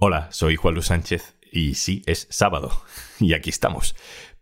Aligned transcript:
Hola, 0.00 0.28
soy 0.30 0.54
Juan 0.54 0.74
Luis 0.74 0.86
Sánchez 0.86 1.34
y 1.50 1.74
sí, 1.74 2.04
es 2.06 2.28
sábado. 2.30 2.70
Y 3.18 3.34
aquí 3.34 3.50
estamos. 3.50 3.96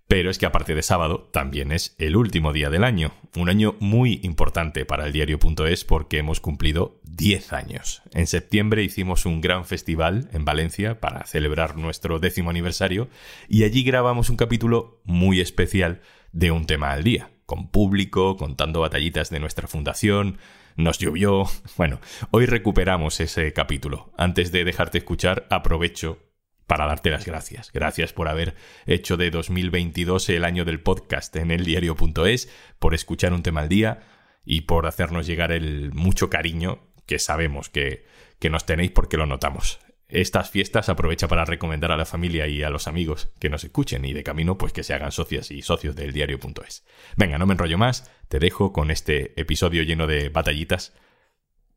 Pero 0.07 0.29
es 0.29 0.37
que 0.37 0.45
aparte 0.45 0.75
de 0.75 0.83
sábado, 0.83 1.31
también 1.33 1.73
es 1.73 1.97
el 1.97 2.15
último 2.17 2.53
día 2.53 2.69
del 2.69 2.85
año. 2.85 3.13
Un 3.35 3.49
año 3.49 3.75
muy 3.81 4.21
importante 4.23 4.85
para 4.85 5.07
el 5.07 5.15
diario.es 5.15 5.87
porque 5.87 6.19
hemos 6.19 6.41
cumplido 6.41 7.01
10 7.05 7.55
años. 7.55 8.03
En 8.13 8.27
septiembre 8.27 8.83
hicimos 8.83 9.25
un 9.25 9.41
gran 9.41 9.65
festival 9.65 10.29
en 10.35 10.45
Valencia 10.45 11.01
para 11.01 11.25
celebrar 11.25 11.79
nuestro 11.79 12.19
décimo 12.19 12.51
aniversario 12.51 13.09
y 13.49 13.65
allí 13.65 13.83
grabamos 13.83 14.29
un 14.29 14.37
capítulo 14.37 15.01
muy 15.05 15.41
especial 15.41 16.03
de 16.33 16.51
un 16.51 16.67
tema 16.67 16.93
al 16.93 17.03
día, 17.03 17.31
con 17.47 17.71
público, 17.71 18.37
contando 18.37 18.81
batallitas 18.81 19.31
de 19.31 19.41
nuestra 19.41 19.69
fundación, 19.69 20.37
nos 20.77 20.99
llovió. 20.99 21.45
Bueno, 21.77 22.01
hoy 22.31 22.47
recuperamos 22.47 23.21
ese 23.21 23.53
capítulo. 23.53 24.13
Antes 24.17 24.53
de 24.53 24.65
dejarte 24.65 24.99
escuchar, 24.99 25.47
aprovecho 25.51 26.19
para 26.67 26.87
darte 26.87 27.11
las 27.11 27.25
gracias. 27.25 27.71
Gracias 27.73 28.13
por 28.13 28.29
haber 28.29 28.55
hecho 28.87 29.17
de 29.17 29.31
2022 29.31 30.29
el 30.31 30.45
año 30.45 30.65
del 30.65 30.81
podcast 30.81 31.35
en 31.37 31.51
el 31.51 31.65
diario.es, 31.65 32.49
por 32.79 32.95
escuchar 32.95 33.33
un 33.33 33.43
tema 33.43 33.61
al 33.61 33.69
día 33.69 34.01
y 34.45 34.63
por 34.63 34.87
hacernos 34.87 35.27
llegar 35.27 35.53
el 35.53 35.93
mucho 35.93 36.31
cariño 36.31 36.81
que 37.05 37.19
sabemos 37.19 37.69
que, 37.69 38.07
que 38.39 38.51
nos 38.51 38.67
tenéis 38.67 38.91
porque 38.91 39.17
lo 39.17 39.27
notamos 39.27 39.81
estas 40.09 40.51
fiestas 40.51 40.89
aprovecha 40.89 41.27
para 41.27 41.45
recomendar 41.45 41.91
a 41.91 41.97
la 41.97 42.05
familia 42.05 42.47
y 42.47 42.63
a 42.63 42.71
los 42.71 42.87
amigos 42.87 43.31
que 43.41 43.51
nos 43.51 43.65
escuchen 43.65 44.05
y 44.05 44.13
de 44.13 44.23
camino 44.23 44.57
pues 44.57 44.73
que 44.73 44.85
se 44.85 44.95
hagan 44.95 45.13
socias 45.13 45.51
y 45.51 45.63
socios 45.63 45.97
del 45.97 46.13
diario.es. 46.13 46.85
Venga, 47.17 47.39
no 47.39 47.47
me 47.47 47.55
enrollo 47.55 47.79
más, 47.79 48.11
te 48.29 48.39
dejo 48.39 48.73
con 48.73 48.91
este 48.91 49.39
episodio 49.41 49.83
lleno 49.83 50.07
de 50.07 50.29
batallitas. 50.29 50.93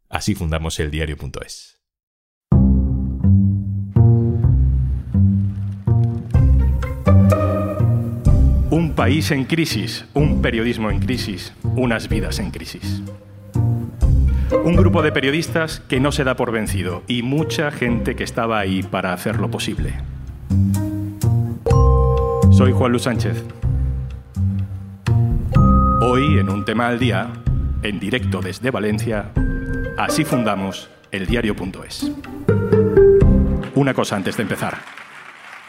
Así 0.10 0.36
fundamos 0.36 0.80
el 0.80 0.92
diario.es. 0.92 1.80
Un 8.72 8.94
país 8.96 9.32
en 9.32 9.46
crisis, 9.46 10.06
un 10.14 10.42
periodismo 10.44 10.92
en 10.92 11.00
crisis, 11.00 11.54
unas 11.64 12.08
vidas 12.08 12.38
en 12.38 12.52
crisis. 12.52 13.02
Un 14.52 14.76
grupo 14.76 15.04
de 15.04 15.12
periodistas 15.12 15.80
que 15.80 16.00
no 16.00 16.12
se 16.12 16.24
da 16.24 16.36
por 16.36 16.52
vencido 16.52 17.04
y 17.08 17.22
mucha 17.22 17.70
gente 17.70 18.16
que 18.16 18.24
estaba 18.24 18.58
ahí 18.58 18.82
para 18.82 19.14
hacerlo 19.14 19.52
posible. 19.52 19.94
Soy 22.52 22.72
Juan 22.72 22.92
Luis 22.92 23.04
Sánchez. 23.04 23.44
Hoy, 26.02 26.40
en 26.40 26.50
un 26.50 26.66
tema 26.66 26.88
al 26.88 26.98
día, 26.98 27.30
en 27.84 28.00
directo 28.00 28.42
desde 28.42 28.72
Valencia, 28.72 29.32
así 29.98 30.26
fundamos 30.26 30.90
el 31.12 31.28
diario.es. 31.28 32.12
Una 33.76 33.94
cosa 33.94 34.16
antes 34.16 34.36
de 34.36 34.44
empezar. 34.44 34.80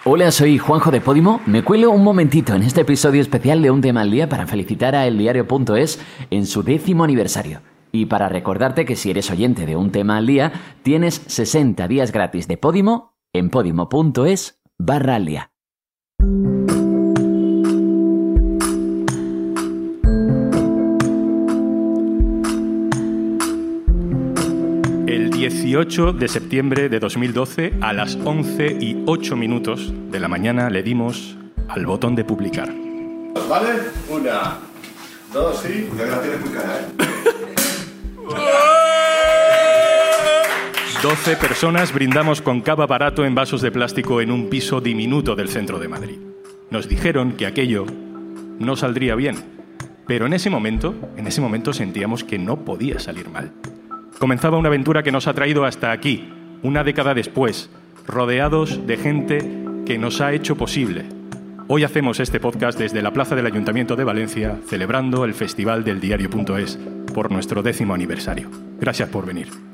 Hola, 0.05 0.31
soy 0.31 0.57
Juanjo 0.57 0.91
de 0.91 1.03
Podimo. 1.03 1.43
Me 1.45 1.63
cuelo 1.63 1.91
un 1.91 2.03
momentito 2.03 2.55
en 2.55 2.63
este 2.63 2.81
episodio 2.81 3.21
especial 3.21 3.61
de 3.61 3.71
Un 3.71 3.83
tema 3.83 4.01
al 4.01 4.11
día 4.11 4.31
para 4.31 4.47
felicitar 4.47 4.95
a 4.95 5.07
eldiario.es 5.07 6.01
en 6.31 6.47
su 6.47 6.63
décimo 6.63 7.05
aniversario. 7.05 7.61
Y 7.93 8.07
para 8.07 8.29
recordarte 8.29 8.85
que 8.85 8.97
si 8.97 9.11
eres 9.11 9.31
oyente 9.31 9.67
de 9.67 9.77
un 9.77 9.91
tema 9.91 10.17
al 10.17 10.27
día, 10.27 10.53
tienes 10.83 11.23
60 11.27 11.89
días 11.89 12.13
gratis 12.13 12.47
de 12.47 12.57
Podimo 12.57 13.17
en 13.33 13.51
podimo.es 13.51 14.61
barra 14.79 15.17
al 15.17 15.27
día. 15.27 15.53
El 25.07 25.31
18 25.31 26.13
de 26.13 26.29
septiembre 26.29 26.89
de 26.89 27.01
2012, 27.01 27.75
a 27.81 27.93
las 27.93 28.17
11 28.17 28.77
y 28.81 29.03
8 29.07 29.37
minutos 29.37 29.93
de 30.11 30.21
la 30.21 30.29
mañana, 30.29 30.71
le 30.71 30.83
dimos 30.85 31.37
al 31.69 31.87
botón 31.87 32.15
de 32.15 32.25
publicar. 32.25 32.73
¿Vale? 33.49 33.69
Una, 34.09 34.59
dos, 35.33 35.61
sí. 35.61 35.89
Cuidado 35.91 36.11
que 36.11 36.17
la 36.17 36.23
tienes 36.23 36.41
muy 36.41 36.51
cara, 36.51 36.81
¿eh? 36.81 37.35
12 41.03 41.37
personas 41.37 41.95
brindamos 41.95 42.43
con 42.43 42.61
cava 42.61 42.87
barato 42.87 43.25
en 43.25 43.35
vasos 43.35 43.63
de 43.63 43.73
plástico 43.73 44.21
en 44.21 44.31
un 44.31 44.51
piso 44.51 44.83
diminuto 44.83 45.35
del 45.35 45.49
centro 45.49 45.79
de 45.79 45.89
Madrid. 45.89 46.19
Nos 46.69 46.91
dijeron 46.91 47.33
que 47.33 47.47
aquello 47.47 47.87
no 48.59 48.77
saldría 48.77 49.15
bien, 49.15 49.37
pero 50.07 50.27
en 50.27 50.35
ese 50.35 50.51
momento, 50.51 50.95
en 51.17 51.27
ese 51.27 51.41
momento 51.41 51.73
sentíamos 51.73 52.23
que 52.23 52.39
no 52.39 52.67
podía 52.67 52.99
salir 52.99 53.31
mal. 53.31 53.51
Comenzaba 54.19 54.59
una 54.59 54.69
aventura 54.69 55.03
que 55.03 55.11
nos 55.11 55.27
ha 55.27 55.33
traído 55.33 55.65
hasta 55.65 55.91
aquí, 55.91 56.29
una 56.63 56.85
década 56.85 57.15
después, 57.15 57.71
rodeados 58.07 58.87
de 58.87 58.99
gente 58.99 59.39
que 59.87 59.97
nos 59.97 60.21
ha 60.21 60.35
hecho 60.35 60.57
posible. 60.57 61.07
Hoy 61.67 61.83
hacemos 61.83 62.21
este 62.21 62.41
podcast 62.41 62.79
desde 62.79 63.01
la 63.01 63.15
plaza 63.15 63.35
del 63.35 63.47
Ayuntamiento 63.47 63.97
de 63.97 64.05
Valencia, 64.05 64.59
celebrando 64.69 65.25
el 65.25 65.33
Festival 65.33 65.83
del 65.83 65.99
Diario.es 65.99 66.79
por 67.15 67.33
nuestro 67.33 67.63
décimo 67.63 67.95
aniversario. 67.95 68.51
Gracias 68.79 69.09
por 69.09 69.25
venir. 69.25 69.70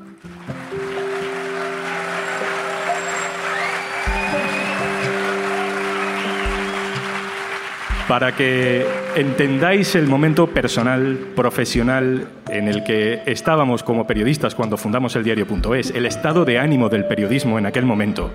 Para 8.09 8.33
que 8.33 8.87
entendáis 9.17 9.95
el 9.97 10.07
momento 10.07 10.47
personal, 10.47 11.19
profesional 11.35 12.29
en 12.49 12.69
el 12.69 12.85
que 12.85 13.23
estábamos 13.27 13.83
como 13.83 14.07
periodistas 14.07 14.55
cuando 14.55 14.77
fundamos 14.77 15.17
el 15.17 15.25
diario.es, 15.25 15.91
el 15.91 16.07
estado 16.07 16.45
de 16.45 16.59
ánimo 16.59 16.89
del 16.89 17.07
periodismo 17.07 17.59
en 17.59 17.67
aquel 17.67 17.85
momento. 17.85 18.31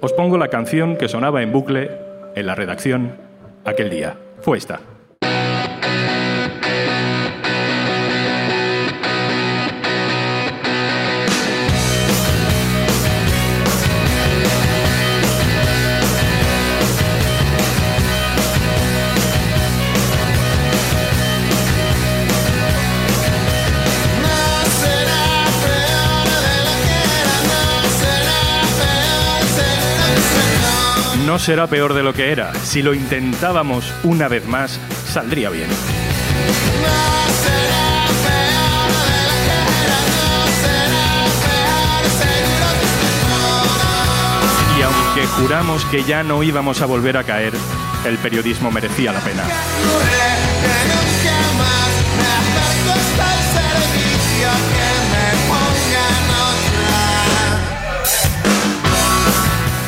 Os 0.00 0.12
pongo 0.12 0.36
la 0.36 0.48
canción 0.48 0.96
que 0.96 1.08
sonaba 1.08 1.42
en 1.42 1.52
bucle 1.52 1.90
en 2.34 2.46
la 2.46 2.54
redacción 2.54 3.16
aquel 3.64 3.88
día. 3.88 4.16
Fue 4.42 4.58
esta. 4.58 4.80
Será 31.46 31.68
peor 31.68 31.94
de 31.94 32.02
lo 32.02 32.12
que 32.12 32.32
era. 32.32 32.52
Si 32.56 32.82
lo 32.82 32.92
intentábamos 32.92 33.94
una 34.02 34.26
vez 34.26 34.48
más, 34.48 34.80
saldría 35.06 35.48
bien. 35.48 35.68
Y 44.76 44.82
aunque 44.82 45.26
juramos 45.40 45.84
que 45.84 46.02
ya 46.02 46.24
no 46.24 46.42
íbamos 46.42 46.82
a 46.82 46.86
volver 46.86 47.16
a 47.16 47.22
caer, 47.22 47.52
el 48.04 48.18
periodismo 48.18 48.72
merecía 48.72 49.12
la 49.12 49.20
pena. 49.20 49.44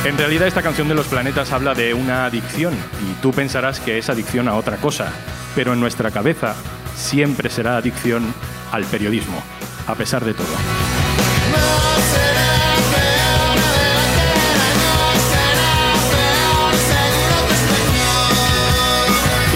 En 0.08 0.16
realidad 0.16 0.48
esta 0.48 0.62
canción 0.62 0.88
de 0.88 0.94
los 0.94 1.06
planetas 1.06 1.52
habla 1.52 1.74
de 1.74 1.92
una 1.92 2.24
adicción 2.24 2.72
y 2.72 3.20
tú 3.20 3.30
pensarás 3.30 3.78
que 3.78 3.98
es 3.98 4.08
adicción 4.08 4.48
a 4.48 4.54
otra 4.54 4.78
cosa, 4.78 5.12
pero 5.54 5.74
en 5.74 5.80
nuestra 5.80 6.10
cabeza 6.10 6.54
siempre 6.96 7.50
será 7.50 7.76
adicción 7.76 8.32
al 8.72 8.84
periodismo, 8.84 9.36
a 9.86 9.94
pesar 9.94 10.24
de 10.24 10.32
todo. 10.32 10.46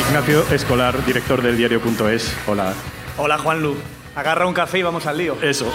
Ignacio 0.06 0.44
Escolar, 0.50 1.02
director 1.06 1.40
del 1.40 1.56
diario.es. 1.56 2.36
Hola. 2.46 2.74
Hola 3.16 3.38
Juanlu. 3.38 3.74
Agarra 4.14 4.46
un 4.46 4.52
café 4.52 4.80
y 4.80 4.82
vamos 4.82 5.06
al 5.06 5.16
lío. 5.16 5.38
Eso. 5.40 5.72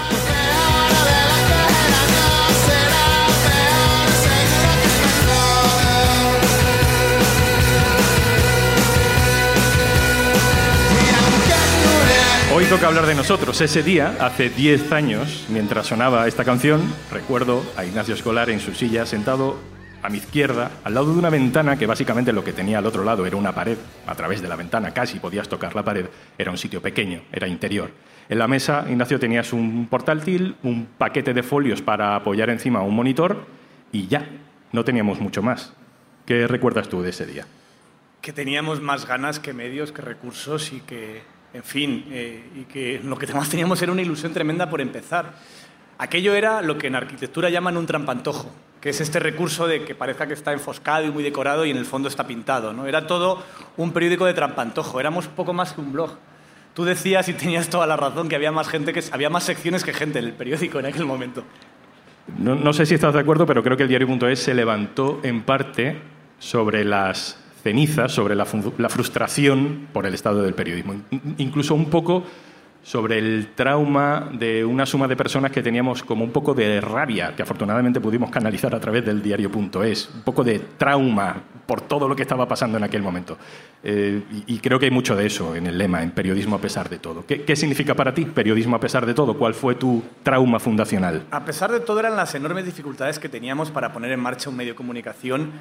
Toca 12.70 12.88
hablar 12.88 13.06
de 13.06 13.16
nosotros. 13.16 13.62
Ese 13.62 13.82
día, 13.82 14.18
hace 14.20 14.50
10 14.50 14.92
años, 14.92 15.46
mientras 15.48 15.88
sonaba 15.88 16.28
esta 16.28 16.44
canción, 16.44 16.82
recuerdo 17.10 17.64
a 17.78 17.86
Ignacio 17.86 18.14
Escolar 18.14 18.50
en 18.50 18.60
su 18.60 18.74
silla 18.74 19.06
sentado 19.06 19.58
a 20.04 20.10
mi 20.10 20.18
izquierda, 20.18 20.72
al 20.84 20.94
lado 20.94 21.14
de 21.14 21.18
una 21.18 21.30
ventana 21.30 21.78
que 21.78 21.86
básicamente 21.86 22.34
lo 22.34 22.44
que 22.44 22.52
tenía 22.52 22.80
al 22.80 22.86
otro 22.86 23.06
lado 23.06 23.26
era 23.26 23.38
una 23.38 23.56
pared. 23.56 23.78
A 24.06 24.16
través 24.16 24.42
de 24.42 24.50
la 24.50 24.58
ventana 24.58 24.94
casi 24.94 25.20
podías 25.20 25.48
tocar 25.48 25.76
la 25.76 25.84
pared. 25.84 26.08
Era 26.38 26.52
un 26.52 26.58
sitio 26.58 26.82
pequeño, 26.82 27.22
era 27.32 27.48
interior. 27.48 27.92
En 28.28 28.38
la 28.38 28.50
mesa, 28.50 28.86
Ignacio, 28.90 29.18
tenías 29.18 29.54
un 29.54 29.88
portátil, 29.88 30.58
un 30.64 30.88
paquete 30.98 31.34
de 31.34 31.44
folios 31.44 31.82
para 31.82 32.18
apoyar 32.18 32.50
encima 32.50 32.82
un 32.82 32.96
monitor 32.96 33.46
y 33.94 34.08
ya, 34.08 34.28
no 34.74 34.84
teníamos 34.84 35.22
mucho 35.22 35.42
más. 35.42 35.74
¿Qué 36.26 36.48
recuerdas 36.48 36.90
tú 36.90 37.02
de 37.02 37.12
ese 37.12 37.26
día? 37.26 37.46
Que 38.22 38.34
teníamos 38.34 38.82
más 38.82 39.08
ganas 39.08 39.40
que 39.40 39.54
medios, 39.54 39.94
que 39.94 40.02
recursos 40.02 40.74
y 40.74 40.82
que, 40.82 41.22
en 41.58 41.64
fin, 41.64 42.06
eh, 42.12 42.44
y 42.56 42.64
que 42.66 43.02
lo 43.04 43.18
que 43.18 43.26
más 43.34 43.50
teníamos 43.50 43.82
era 43.82 43.92
una 43.92 44.04
ilusión 44.04 44.32
tremenda 44.32 44.70
por 44.70 44.80
empezar. 44.80 45.34
Aquello 45.98 46.36
era 46.36 46.62
lo 46.62 46.78
que 46.78 46.86
en 46.86 46.96
arquitectura 46.96 47.50
llaman 47.50 47.78
un 47.78 47.88
trampantojo, 47.88 48.52
que 48.80 48.90
es 48.90 49.02
este 49.02 49.20
recurso 49.20 49.66
de 49.66 49.84
que 49.84 49.96
parezca 49.96 50.28
que 50.28 50.36
está 50.36 50.54
enfoscado 50.54 51.06
y 51.06 51.10
muy 51.10 51.24
decorado 51.24 51.66
y 51.66 51.72
en 51.72 51.78
el 51.78 51.86
fondo 51.86 52.10
está 52.10 52.28
pintado. 52.28 52.74
¿no? 52.74 52.86
Era 52.86 53.08
todo 53.08 53.44
un 53.76 53.92
periódico 53.92 54.26
de 54.26 54.36
trampantojo, 54.36 55.00
éramos 55.00 55.28
poco 55.28 55.52
más 55.52 55.74
que 55.74 55.82
un 55.82 55.92
blog. 55.92 56.12
Tú 56.76 56.86
decías 56.86 57.28
y 57.28 57.34
tenías 57.34 57.70
toda 57.70 57.88
la 57.88 57.98
razón 57.98 58.30
que 58.30 58.36
había 58.36 58.52
más 58.52 58.68
gente 58.68 58.94
que 58.94 59.04
había 59.12 59.32
más 59.32 59.44
secciones 59.44 59.84
que 59.84 59.94
gente 59.94 60.20
en 60.20 60.26
el 60.26 60.34
periódico 60.34 60.78
en 60.78 60.86
aquel 60.86 61.06
momento. 61.06 61.44
No, 62.38 62.72
sé 62.72 62.86
si 62.86 62.94
estás 62.94 63.16
de 63.16 63.22
acuerdo, 63.22 63.48
pero 63.48 63.64
creo 63.64 63.76
que 63.76 63.84
el 63.84 63.90
diario.es 63.90 64.38
se 64.38 64.54
levantó 64.54 65.22
en 65.24 65.42
parte 65.42 66.00
sobre 66.38 66.86
las 66.86 67.44
cenizas, 67.68 68.14
sobre 68.14 68.34
la, 68.34 68.46
frustración 68.46 69.90
por 69.92 70.06
el 70.06 70.14
estado 70.14 70.42
del 70.42 70.54
periodismo. 70.54 70.96
Incluso 71.38 71.76
un 71.76 71.90
poco 71.90 72.24
sobre 72.82 73.18
el 73.18 73.50
trauma 73.56 74.30
de 74.32 74.64
una 74.64 74.86
suma 74.86 75.06
de 75.10 75.18
personas 75.18 75.52
que 75.52 75.62
teníamos 75.62 76.02
como 76.02 76.24
un 76.24 76.32
poco 76.32 76.54
de 76.54 76.80
rabia, 76.80 77.36
que 77.36 77.44
afortunadamente 77.44 78.00
pudimos 78.00 78.32
canalizar 78.32 78.74
a 78.74 78.80
través 78.80 79.06
del 79.06 79.22
diario.es, 79.22 80.10
un 80.16 80.22
poco 80.22 80.46
de 80.46 80.60
trauma 80.78 81.36
por 81.66 81.82
todo 81.82 82.08
lo 82.08 82.16
que 82.16 82.22
estaba 82.22 82.48
pasando 82.48 82.78
en 82.78 82.86
aquel 82.86 83.02
momento. 83.02 83.38
Eh, 83.84 84.22
y, 84.48 84.60
creo 84.60 84.80
que 84.80 84.86
hay 84.86 84.92
mucho 84.92 85.18
de 85.18 85.26
eso 85.26 85.54
en 85.54 85.68
el 85.68 85.78
lema, 85.78 86.02
en 86.02 86.12
periodismo 86.12 86.56
a 86.56 86.62
pesar 86.62 86.88
de 86.88 87.00
todo. 87.00 87.26
¿Qué, 87.26 87.44
¿Qué, 87.44 87.58
significa 87.58 87.94
para 87.96 88.14
ti 88.14 88.24
periodismo 88.24 88.78
a 88.78 88.80
pesar 88.80 89.06
de 89.06 89.14
todo? 89.14 89.38
¿Cuál 89.38 89.54
fue 89.54 89.76
tu 89.76 90.02
trauma 90.24 90.58
fundacional? 90.62 91.24
A 91.32 91.44
pesar 91.44 91.70
de 91.74 91.82
todo 91.82 92.00
eran 92.00 92.16
las 92.16 92.34
enormes 92.36 92.64
dificultades 92.64 93.20
que 93.20 93.28
teníamos 93.28 93.72
para 93.72 93.92
poner 93.92 94.14
en 94.14 94.22
marcha 94.22 94.50
un 94.50 94.56
medio 94.56 94.72
de 94.72 94.78
comunicación 94.78 95.52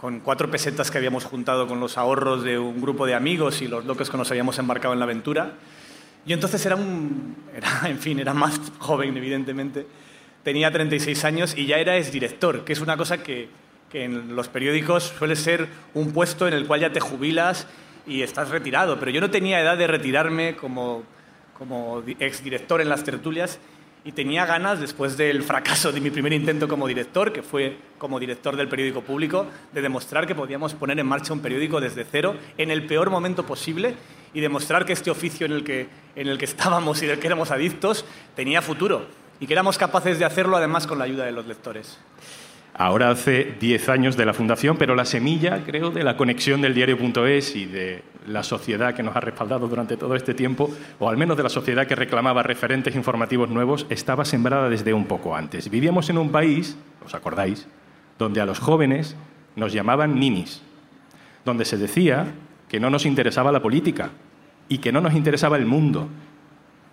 con 0.00 0.20
cuatro 0.20 0.50
pesetas 0.50 0.90
que 0.90 0.98
habíamos 0.98 1.24
juntado 1.24 1.66
con 1.66 1.80
los 1.80 1.96
ahorros 1.96 2.42
de 2.42 2.58
un 2.58 2.80
grupo 2.80 3.06
de 3.06 3.14
amigos 3.14 3.62
y 3.62 3.68
los 3.68 3.84
locos 3.84 4.10
que 4.10 4.16
nos 4.16 4.30
habíamos 4.30 4.58
embarcado 4.58 4.92
en 4.92 5.00
la 5.00 5.04
aventura 5.04 5.54
yo 6.26 6.34
entonces 6.34 6.66
era 6.66 6.74
un, 6.74 7.36
era, 7.54 7.82
en 7.88 7.98
fin, 7.98 8.18
era 8.18 8.34
más 8.34 8.60
joven, 8.78 9.16
evidentemente. 9.16 9.86
Tenía 10.42 10.70
36 10.70 11.24
años 11.24 11.56
y 11.56 11.66
ya 11.66 11.76
era 11.76 11.96
exdirector, 11.96 12.64
que 12.64 12.72
es 12.72 12.80
una 12.80 12.96
cosa 12.96 13.22
que, 13.22 13.48
que 13.90 14.04
en 14.04 14.34
los 14.34 14.48
periódicos 14.48 15.14
suele 15.18 15.36
ser 15.36 15.68
un 15.94 16.12
puesto 16.12 16.46
en 16.46 16.54
el 16.54 16.66
cual 16.66 16.80
ya 16.80 16.92
te 16.92 17.00
jubilas 17.00 17.66
y 18.06 18.22
estás 18.22 18.50
retirado. 18.50 18.98
Pero 18.98 19.10
yo 19.12 19.20
no 19.20 19.30
tenía 19.30 19.60
edad 19.60 19.78
de 19.78 19.86
retirarme 19.86 20.56
como, 20.56 21.04
como 21.56 22.02
exdirector 22.18 22.80
en 22.80 22.88
las 22.88 23.04
tertulias 23.04 23.58
y 24.06 24.12
tenía 24.12 24.46
ganas, 24.46 24.78
después 24.78 25.16
del 25.16 25.42
fracaso 25.42 25.90
de 25.90 26.00
mi 26.00 26.10
primer 26.10 26.32
intento 26.32 26.68
como 26.68 26.86
director, 26.86 27.32
que 27.32 27.42
fue 27.42 27.76
como 27.98 28.20
director 28.20 28.54
del 28.54 28.68
periódico 28.68 29.02
público, 29.02 29.48
de 29.72 29.82
demostrar 29.82 30.28
que 30.28 30.34
podíamos 30.36 30.74
poner 30.74 30.96
en 31.00 31.06
marcha 31.06 31.32
un 31.32 31.40
periódico 31.40 31.80
desde 31.80 32.04
cero 32.04 32.36
en 32.56 32.70
el 32.70 32.86
peor 32.86 33.10
momento 33.10 33.44
posible 33.44 33.96
y 34.32 34.38
demostrar 34.38 34.84
que 34.84 34.92
este 34.92 35.10
oficio 35.10 35.44
en 35.44 35.52
el 35.52 35.64
que, 35.64 35.88
en 36.14 36.28
el 36.28 36.38
que 36.38 36.44
estábamos 36.44 37.02
y 37.02 37.06
del 37.06 37.18
que 37.18 37.26
éramos 37.26 37.50
adictos 37.50 38.04
tenía 38.36 38.62
futuro 38.62 39.08
y 39.40 39.48
que 39.48 39.54
éramos 39.54 39.76
capaces 39.76 40.20
de 40.20 40.24
hacerlo 40.24 40.56
además 40.56 40.86
con 40.86 41.00
la 41.00 41.04
ayuda 41.04 41.24
de 41.24 41.32
los 41.32 41.46
lectores. 41.46 41.98
Ahora 42.78 43.08
hace 43.08 43.54
10 43.58 43.88
años 43.88 44.16
de 44.18 44.26
la 44.26 44.34
fundación, 44.34 44.76
pero 44.76 44.94
la 44.94 45.06
semilla, 45.06 45.62
creo, 45.64 45.90
de 45.90 46.04
la 46.04 46.18
conexión 46.18 46.60
del 46.60 46.74
diario.es 46.74 47.56
y 47.56 47.64
de 47.64 48.02
la 48.26 48.42
sociedad 48.42 48.94
que 48.94 49.02
nos 49.02 49.16
ha 49.16 49.20
respaldado 49.20 49.66
durante 49.66 49.96
todo 49.96 50.14
este 50.14 50.34
tiempo, 50.34 50.70
o 50.98 51.08
al 51.08 51.16
menos 51.16 51.38
de 51.38 51.42
la 51.42 51.48
sociedad 51.48 51.86
que 51.86 51.94
reclamaba 51.94 52.42
referentes 52.42 52.94
informativos 52.94 53.48
nuevos, 53.48 53.86
estaba 53.88 54.26
sembrada 54.26 54.68
desde 54.68 54.92
un 54.92 55.06
poco 55.06 55.34
antes. 55.34 55.70
Vivíamos 55.70 56.10
en 56.10 56.18
un 56.18 56.30
país, 56.30 56.76
¿os 57.02 57.14
acordáis?, 57.14 57.66
donde 58.18 58.42
a 58.42 58.46
los 58.46 58.58
jóvenes 58.58 59.16
nos 59.54 59.72
llamaban 59.72 60.20
ninis, 60.20 60.60
donde 61.46 61.64
se 61.64 61.78
decía 61.78 62.26
que 62.68 62.78
no 62.78 62.90
nos 62.90 63.06
interesaba 63.06 63.52
la 63.52 63.62
política, 63.62 64.10
y 64.68 64.78
que 64.78 64.92
no 64.92 65.00
nos 65.00 65.14
interesaba 65.14 65.56
el 65.56 65.64
mundo. 65.64 66.08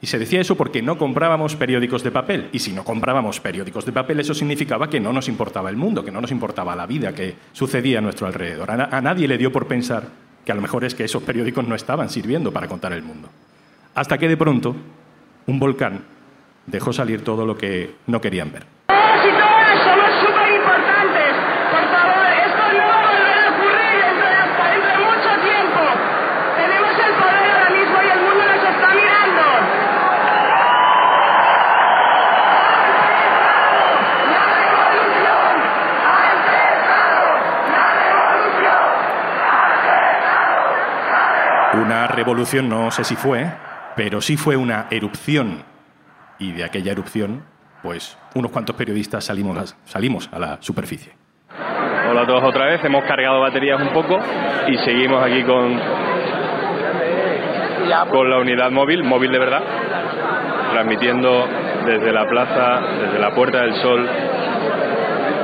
Y 0.03 0.07
se 0.07 0.19
decía 0.19 0.41
eso 0.41 0.57
porque 0.57 0.81
no 0.81 0.97
comprábamos 0.97 1.55
periódicos 1.55 2.03
de 2.03 2.11
papel. 2.11 2.49
Y 2.51 2.59
si 2.59 2.73
no 2.73 2.83
comprábamos 2.83 3.39
periódicos 3.39 3.85
de 3.85 3.93
papel, 3.93 4.19
eso 4.19 4.33
significaba 4.33 4.89
que 4.89 4.99
no 4.99 5.13
nos 5.13 5.29
importaba 5.29 5.69
el 5.69 5.77
mundo, 5.77 6.03
que 6.03 6.11
no 6.11 6.19
nos 6.19 6.29
importaba 6.31 6.75
la 6.75 6.85
vida 6.85 7.15
que 7.15 7.35
sucedía 7.53 7.99
a 7.99 8.01
nuestro 8.01 8.27
alrededor. 8.27 8.69
A, 8.69 8.99
nadie 8.99 9.29
le 9.29 9.37
dio 9.37 9.53
por 9.53 9.65
pensar 9.65 10.09
que 10.43 10.51
a 10.51 10.55
lo 10.55 10.61
mejor 10.61 10.83
es 10.83 10.93
que 10.93 11.05
esos 11.05 11.23
periódicos 11.23 11.65
no 11.65 11.73
estaban 11.73 12.09
sirviendo 12.09 12.51
para 12.51 12.67
contar 12.67 12.91
el 12.91 13.01
mundo. 13.01 13.29
Hasta 13.95 14.17
que 14.17 14.27
de 14.27 14.35
pronto 14.35 14.75
un 15.47 15.57
volcán 15.57 16.01
dejó 16.65 16.91
salir 16.91 17.23
todo 17.23 17.45
lo 17.45 17.57
que 17.57 17.95
no 18.05 18.19
querían 18.19 18.51
ver. 18.51 18.72
Una 41.73 42.05
revolución 42.05 42.69
no 42.69 42.91
sé 42.91 43.03
si 43.03 43.15
fue, 43.15 43.47
pero 43.95 44.21
sí 44.21 44.37
fue 44.37 44.55
una 44.55 44.85
erupción. 44.91 45.63
Y 46.37 46.51
de 46.51 46.63
aquella 46.63 46.91
erupción, 46.91 47.43
pues 47.81 48.15
unos 48.35 48.51
cuantos 48.51 48.75
periodistas 48.75 49.25
salimos 49.25 50.29
a, 50.31 50.39
la 50.39 50.57
superficie. 50.61 51.13
Hola 52.09 52.21
a 52.21 52.27
todos 52.27 52.43
otra 52.43 52.65
vez, 52.65 52.83
hemos 52.83 53.03
cargado 53.05 53.41
baterías 53.41 53.81
un 53.81 53.89
poco 53.89 54.19
y 54.67 54.77
seguimos 54.85 55.23
aquí 55.23 55.43
con, 55.43 55.79
con 58.11 58.29
la 58.29 58.37
unidad 58.37 58.69
móvil, 58.69 59.03
móvil 59.03 59.31
de 59.31 59.39
verdad, 59.39 59.63
transmitiendo 60.73 61.47
desde 61.87 62.11
la 62.11 62.29
plaza, 62.29 62.81
desde 63.01 63.17
la 63.17 63.33
Puerta 63.33 63.61
del 63.61 63.73
Sol, 63.81 64.07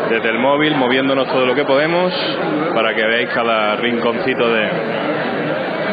desde 0.10 0.30
el 0.30 0.38
móvil, 0.38 0.76
moviéndonos 0.76 1.28
todo 1.28 1.48
lo 1.48 1.56
que 1.56 1.66
podemos 1.66 2.14
para 2.76 2.94
que 2.94 3.04
veáis 3.04 3.30
cada 3.30 3.76
rinconcito 3.78 4.48
de, 4.52 5.09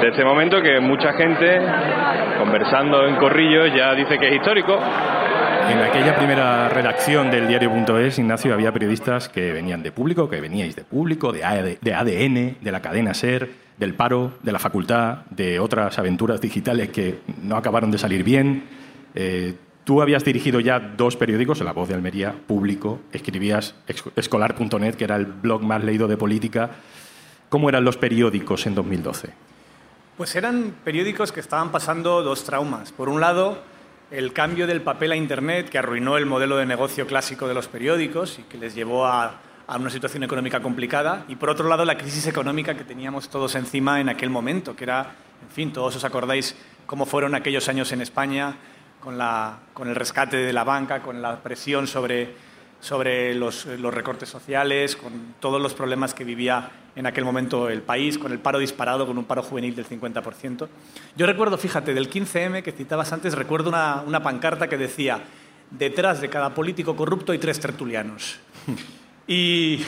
de 0.01 0.09
este 0.09 0.25
momento 0.25 0.61
que 0.63 0.81
mucha 0.81 1.13
gente, 1.15 1.59
conversando 2.39 3.07
en 3.07 3.17
corrillo, 3.17 3.67
ya 3.67 3.95
dice 3.95 4.19
que 4.19 4.29
es 4.29 4.35
histórico. 4.35 4.79
En 5.69 5.79
aquella 5.79 6.15
primera 6.15 6.69
redacción 6.69 7.31
del 7.31 7.49
diario.es, 7.49 8.19
Ignacio, 8.19 8.55
había 8.55 8.73
periodistas 8.73 9.29
que 9.29 9.53
venían 9.53 9.83
de 9.83 9.93
público, 9.93 10.29
que 10.29 10.41
veníais 10.41 10.77
de 10.77 10.85
público, 10.85 11.33
de 11.33 11.45
ADN, 11.45 12.57
de 12.61 12.73
la 12.73 12.81
cadena 12.81 13.15
SER, 13.15 13.49
del 13.79 13.95
paro, 13.95 14.35
de 14.43 14.53
la 14.53 14.59
facultad, 14.59 15.27
de 15.31 15.59
otras 15.59 15.99
aventuras 15.99 16.41
digitales 16.41 16.91
que 16.91 17.21
no 17.43 17.57
acabaron 17.57 17.91
de 17.91 17.99
salir 17.99 18.23
bien. 18.23 18.65
Eh, 19.15 19.55
tú 19.85 20.03
habías 20.03 20.25
dirigido 20.25 20.61
ya 20.61 20.79
dos 20.79 21.17
periódicos, 21.17 21.61
La 21.63 21.73
Voz 21.73 21.89
de 21.89 21.95
Almería, 21.95 22.35
público, 22.47 23.01
escribías 23.13 23.75
escolar.net, 24.15 24.95
que 24.95 25.05
era 25.05 25.17
el 25.17 25.27
blog 25.27 25.63
más 25.63 25.83
leído 25.83 26.07
de 26.07 26.17
política. 26.17 26.71
¿Cómo 27.49 27.69
eran 27.69 27.85
los 27.85 27.97
periódicos 27.97 28.67
en 28.67 28.75
2012? 28.75 29.56
Pues 30.17 30.35
eran 30.35 30.75
periódicos 30.83 31.31
que 31.31 31.41
estaban 31.41 31.71
pasando 31.71 32.23
dos 32.23 32.45
traumas. 32.45 32.91
Por 32.91 33.11
un 33.11 33.21
lado, 33.21 33.59
el 34.11 34.33
cambio 34.33 34.67
del 34.67 34.81
papel 34.81 35.13
a 35.13 35.17
Internet, 35.17 35.69
que 35.69 35.77
arruinó 35.77 36.17
el 36.17 36.25
modelo 36.25 36.57
de 36.57 36.65
negocio 36.65 37.07
clásico 37.07 37.47
de 37.47 37.53
los 37.53 37.69
periódicos 37.69 38.39
y 38.39 38.45
que 38.45 38.57
les 38.57 38.75
llevó 38.75 39.05
a, 39.05 39.43
una 39.69 39.91
situación 39.91 40.23
económica 40.23 40.61
complicada. 40.63 41.27
Y 41.29 41.37
por 41.37 41.51
otro 41.51 41.69
lado, 41.69 41.85
la 41.85 41.99
crisis 41.99 42.27
económica 42.27 42.75
que 42.75 42.85
teníamos 42.85 43.29
todos 43.29 43.57
encima 43.57 44.01
en 44.01 44.09
aquel 44.09 44.31
momento, 44.31 44.75
que 44.75 44.85
era, 44.85 45.17
en 45.43 45.51
fin, 45.51 45.71
todos 45.71 45.97
os 45.97 46.05
acordáis 46.05 46.57
cómo 46.87 47.05
fueron 47.05 47.35
aquellos 47.35 47.69
años 47.69 47.93
en 47.93 48.01
España 48.01 48.57
con, 49.01 49.19
con 49.75 49.87
el 49.87 49.95
rescate 49.95 50.39
de 50.39 50.53
la 50.55 50.65
banca, 50.65 51.03
con 51.03 51.21
la 51.21 51.43
presión 51.43 51.87
sobre 51.87 52.35
sobre 52.81 53.35
los, 53.35 53.65
recortes 53.65 54.29
sociales, 54.29 54.97
con 54.97 55.35
todos 55.41 55.61
los 55.61 55.75
problemas 55.75 56.15
que 56.15 56.25
vivía 56.25 56.71
en 56.95 57.07
aquel 57.07 57.25
momento 57.25 57.69
el 57.69 57.83
país, 57.83 58.19
con 58.19 58.33
el 58.33 58.39
paro 58.39 58.59
disparado, 58.59 59.07
con 59.07 59.19
un 59.19 59.25
paro 59.25 59.43
juvenil 59.43 59.75
del 59.75 59.87
50%. 59.87 60.69
Yo 61.17 61.27
recuerdo, 61.27 61.59
fíjate, 61.59 61.95
del 61.95 62.11
15M 62.11 62.63
que 62.63 62.73
citabas 62.73 63.13
antes, 63.13 63.35
recuerdo 63.35 63.69
una, 63.69 64.03
una 64.07 64.23
pancarta 64.23 64.69
que 64.69 64.77
decía, 64.77 65.21
detrás 65.71 66.21
de 66.21 66.29
cada 66.29 66.55
político 66.55 66.97
corrupto 66.97 67.33
hay 67.33 67.39
tres 67.39 67.61
tertulianos. 67.61 68.39
Y 69.29 69.81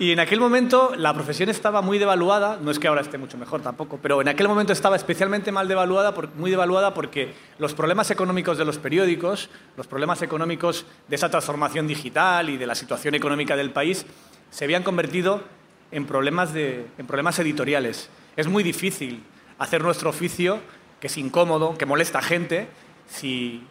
y 0.00 0.12
en 0.12 0.20
aquel 0.20 0.38
momento 0.38 0.92
la 0.96 1.12
profesión 1.12 1.48
estaba 1.48 1.82
muy 1.82 1.98
devaluada, 1.98 2.58
no 2.62 2.70
es 2.70 2.78
que 2.78 2.86
ahora 2.86 3.00
esté 3.00 3.18
mucho 3.18 3.36
mejor 3.36 3.62
tampoco, 3.62 3.98
pero 4.00 4.20
en 4.20 4.28
aquel 4.28 4.46
momento 4.46 4.72
estaba 4.72 4.94
especialmente 4.94 5.50
mal 5.50 5.66
devaluada, 5.66 6.14
muy 6.36 6.52
devaluada 6.52 6.94
porque 6.94 7.34
los 7.58 7.74
problemas 7.74 8.10
económicos 8.12 8.58
de 8.58 8.64
los 8.64 8.78
periódicos, 8.78 9.50
los 9.76 9.88
problemas 9.88 10.22
económicos 10.22 10.86
de 11.08 11.16
esa 11.16 11.30
transformación 11.30 11.88
digital 11.88 12.48
y 12.48 12.56
de 12.56 12.66
la 12.66 12.76
situación 12.76 13.16
económica 13.16 13.56
del 13.56 13.70
país 13.70 14.06
se 14.50 14.64
habían 14.64 14.84
convertido 14.84 15.42
en 15.90 16.06
problemas, 16.06 16.52
de, 16.54 16.86
en 16.96 17.06
problemas 17.06 17.38
editoriales. 17.40 18.08
Es 18.36 18.46
muy 18.46 18.62
difícil 18.62 19.24
hacer 19.58 19.82
nuestro 19.82 20.10
oficio, 20.10 20.60
que 21.00 21.08
es 21.08 21.18
incómodo, 21.18 21.76
que 21.76 21.86
molesta 21.86 22.20
a 22.20 22.22
gente, 22.22 22.68
si, 23.08 23.64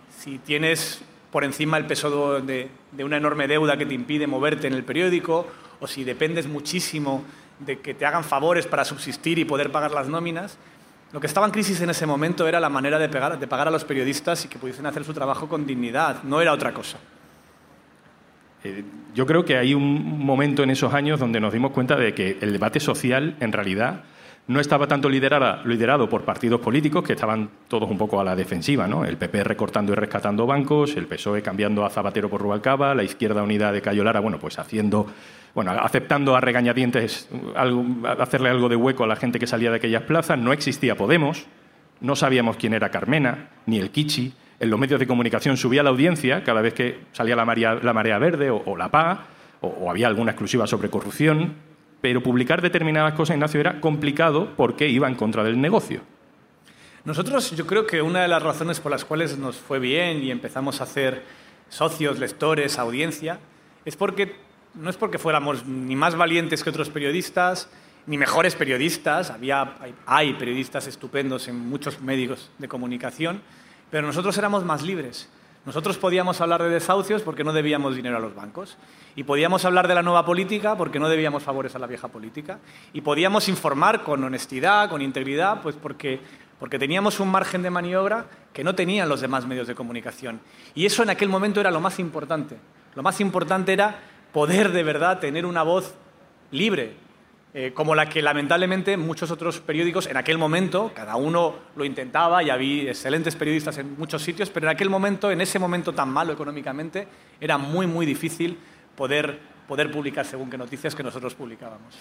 tienes 0.46 1.02
por 1.32 1.46
encima 1.46 1.78
el 1.78 1.86
peso 1.86 2.42
de, 2.42 2.68
de 2.92 3.04
una 3.06 3.16
enorme 3.16 3.48
deuda 3.48 3.78
que 3.78 3.86
te 3.86 3.94
impide 3.94 4.28
moverte 4.28 4.68
en 4.68 4.74
el 4.74 4.84
periódico, 4.84 5.48
o 5.80 5.88
si 5.88 6.04
dependes 6.04 6.48
muchísimo 6.48 7.24
de 7.60 7.80
que 7.80 7.94
te 7.94 8.06
hagan 8.06 8.24
favores 8.24 8.68
para 8.68 8.86
subsistir 8.86 9.40
y 9.40 9.46
poder 9.46 9.72
pagar 9.72 9.92
las 9.92 10.08
nóminas. 10.08 10.58
Lo 11.14 11.20
que 11.20 11.28
estaba 11.28 11.46
en 11.46 11.52
crisis 11.52 11.80
en 11.82 11.90
ese 11.90 12.06
momento 12.06 12.48
era 12.48 12.60
la 12.60 12.70
manera 12.70 13.00
de, 13.00 13.08
pagar 13.10 13.68
a 13.68 13.72
los 13.72 13.86
periodistas 13.86 14.44
y 14.46 14.48
que 14.48 14.60
pudiesen 14.60 14.86
hacer 14.86 15.04
su 15.04 15.14
trabajo 15.14 15.48
con 15.48 15.66
dignidad, 15.66 16.24
no 16.24 16.42
era 16.42 16.52
otra 16.52 16.74
cosa. 16.74 16.98
Eh, 18.64 18.84
yo 19.14 19.26
creo 19.26 19.46
que 19.46 19.58
hay 19.58 19.74
un 19.74 20.20
momento 20.20 20.64
en 20.64 20.70
esos 20.70 20.94
años 20.94 21.20
donde 21.20 21.40
nos 21.40 21.54
dimos 21.54 21.72
cuenta 21.72 21.96
de 21.96 22.14
que 22.14 22.38
el 22.42 22.52
debate 22.52 22.80
social, 22.80 23.38
en 23.40 23.54
realidad, 23.54 24.04
no 24.48 24.62
estaba 24.62 24.88
tanto 24.88 25.10
liderado 25.10 26.10
por 26.10 26.24
partidos 26.24 26.62
políticos 26.62 27.04
que 27.04 27.14
estaban 27.14 27.50
todos 27.68 27.90
un 27.90 27.98
poco 27.98 28.20
a 28.22 28.24
la 28.24 28.36
defensiva, 28.36 28.88
¿no? 28.88 29.04
El 29.04 29.18
PP 29.18 29.44
recortando 29.44 29.92
y 29.92 29.96
rescatando 29.96 30.46
bancos, 30.46 30.96
el 30.96 31.06
PSOE 31.06 31.42
cambiando 31.42 31.86
a 31.86 31.90
Zapatero 31.90 32.30
por 32.30 32.42
Rubalcaba, 32.42 32.96
la 32.96 33.04
Izquierda 33.04 33.44
Unida 33.44 33.74
de 33.74 33.82
Cayolara, 33.82 34.22
bueno, 34.22 34.40
pues 34.40 34.58
haciendo, 34.58 35.08
bueno, 35.58 35.72
aceptando 35.72 36.36
a 36.36 36.40
regañadientes 36.40 37.28
hacerle 38.20 38.50
algo 38.50 38.70
de 38.70 38.76
hueco 38.76 39.06
a 39.06 39.08
la 39.08 39.16
gente 39.16 39.40
que 39.40 39.48
salía 39.48 39.72
de 39.72 39.78
aquellas 39.78 40.04
plazas. 40.04 40.38
No 40.38 40.54
existía 40.54 40.96
Podemos, 40.96 41.48
no 42.00 42.16
sabíamos 42.16 42.58
quién 42.58 42.76
era 42.76 42.92
Carmena, 42.92 43.50
ni 43.66 43.80
el 43.80 43.90
Kichi. 43.90 44.36
En 44.60 44.70
los 44.70 44.80
medios 44.80 45.00
de 45.00 45.08
comunicación 45.08 45.58
subía 45.58 45.82
la 45.82 45.90
audiencia 45.90 46.44
cada 46.44 46.62
vez 46.62 46.76
que 46.76 47.00
salía 47.12 47.36
la 47.36 47.44
marea, 47.44 47.74
la 47.74 47.92
marea 47.92 48.20
verde 48.20 48.52
o, 48.52 48.78
la 48.78 48.92
PA, 48.92 49.26
o 49.62 49.90
había 49.90 50.06
alguna 50.06 50.34
exclusiva 50.34 50.68
sobre 50.68 50.92
corrupción 50.92 51.56
pero 52.02 52.22
publicar 52.22 52.62
determinadas 52.62 53.16
cosas, 53.16 53.36
Ignacio, 53.36 53.60
era 53.60 53.82
complicado 53.82 54.54
porque 54.56 54.88
iba 54.88 55.08
en 55.08 55.16
contra 55.16 55.44
del 55.44 55.60
negocio. 55.60 56.02
Nosotros, 57.04 57.50
yo 57.56 57.66
creo 57.66 57.88
que 57.88 58.04
una 58.04 58.22
de 58.22 58.28
las 58.28 58.44
razones 58.44 58.80
por 58.80 58.92
las 58.92 59.06
cuales 59.06 59.40
nos 59.40 59.56
fue 59.56 59.80
bien 59.80 60.24
y 60.24 60.30
empezamos 60.30 60.82
a 60.82 60.84
hacer 60.84 61.24
socios, 61.68 62.20
lectores, 62.20 62.78
audiencia, 62.78 63.40
es 63.86 63.96
porque 63.96 64.46
no 64.74 64.90
es 64.90 64.98
porque 64.98 65.18
fuéramos 65.18 65.66
ni 65.66 65.96
más 65.96 66.16
valientes 66.16 66.64
que 66.64 66.70
otros 66.70 66.90
periodistas, 66.90 67.70
ni 68.06 68.18
mejores 68.18 68.56
periodistas, 68.56 69.30
había, 69.30 69.76
hay 70.06 70.34
periodistas 70.34 70.88
estupendos 70.88 71.48
en 71.48 71.58
muchos 71.58 72.00
medios 72.02 72.50
de 72.58 72.68
comunicación, 72.68 73.42
pero 73.92 74.08
nosotros 74.08 74.38
éramos 74.38 74.64
más 74.64 74.82
libres. 74.82 75.30
Nosotros 75.68 75.98
podíamos 75.98 76.40
hablar 76.40 76.64
de 76.64 76.70
desahucios 76.70 77.22
porque 77.24 77.44
no 77.44 77.52
debíamos 77.52 77.94
dinero 77.94 78.16
a 78.16 78.20
los 78.22 78.34
bancos. 78.34 78.78
Y 79.18 79.24
podíamos 79.24 79.66
hablar 79.66 79.90
de 79.90 79.96
la 79.96 80.02
nueva 80.02 80.26
política 80.26 80.78
porque 80.78 80.98
no 80.98 81.10
debíamos 81.10 81.44
favores 81.44 81.76
a 81.76 81.80
la 81.80 81.88
vieja 81.88 82.08
política. 82.08 82.60
Y 82.94 83.02
podíamos 83.02 83.50
informar 83.50 84.02
con 84.04 84.24
honestidad, 84.24 84.90
con 84.90 85.02
integridad, 85.02 85.62
pues 85.62 85.76
porque, 85.76 86.22
porque 86.58 86.80
teníamos 86.80 87.20
un 87.20 87.30
margen 87.30 87.64
de 87.64 87.70
maniobra 87.70 88.28
que 88.54 88.64
no 88.64 88.76
tenían 88.76 89.10
los 89.10 89.20
demás 89.20 89.46
medios 89.46 89.68
de 89.68 89.76
comunicación. 89.76 90.40
Y 90.74 90.86
eso 90.86 91.04
en 91.04 91.10
aquel 91.10 91.28
momento 91.28 91.60
era 91.60 91.70
lo 91.70 91.82
más 91.82 92.00
importante. 92.00 92.58
Lo 92.96 93.04
más 93.04 93.20
importante 93.20 93.74
era 93.74 94.00
poder 94.34 94.72
de 94.72 94.84
verdad 94.84 95.20
tener 95.20 95.46
una 95.46 95.64
voz 95.64 95.96
libre, 96.52 96.96
eh, 97.54 97.72
como 97.74 97.96
la 97.96 98.08
que 98.08 98.22
lamentablemente 98.22 98.98
muchos 98.98 99.32
otros 99.32 99.60
periódicos 99.60 100.06
en 100.08 100.18
aquel 100.18 100.38
momento, 100.38 100.92
cada 100.94 101.16
uno 101.16 101.56
lo 101.76 101.86
intentaba 101.86 102.44
y 102.44 102.50
había 102.50 102.92
excelentes 102.92 103.36
periodistas 103.36 103.78
en 103.78 103.98
muchos 103.98 104.22
sitios, 104.22 104.50
pero 104.50 104.68
en 104.68 104.76
aquel 104.76 104.90
momento, 104.90 105.32
en 105.32 105.42
ese 105.42 105.58
momento 105.58 105.94
tan 105.94 106.10
malo 106.10 106.34
económicamente, 106.34 107.08
era 107.40 107.58
muy, 107.58 107.88
muy 107.88 108.06
difícil 108.06 108.58
poder, 108.96 109.40
poder 109.68 109.92
publicar 109.92 110.26
según 110.26 110.50
qué 110.50 110.58
noticias 110.58 110.94
que 110.94 111.04
nosotros 111.04 111.34
publicábamos. 111.36 111.96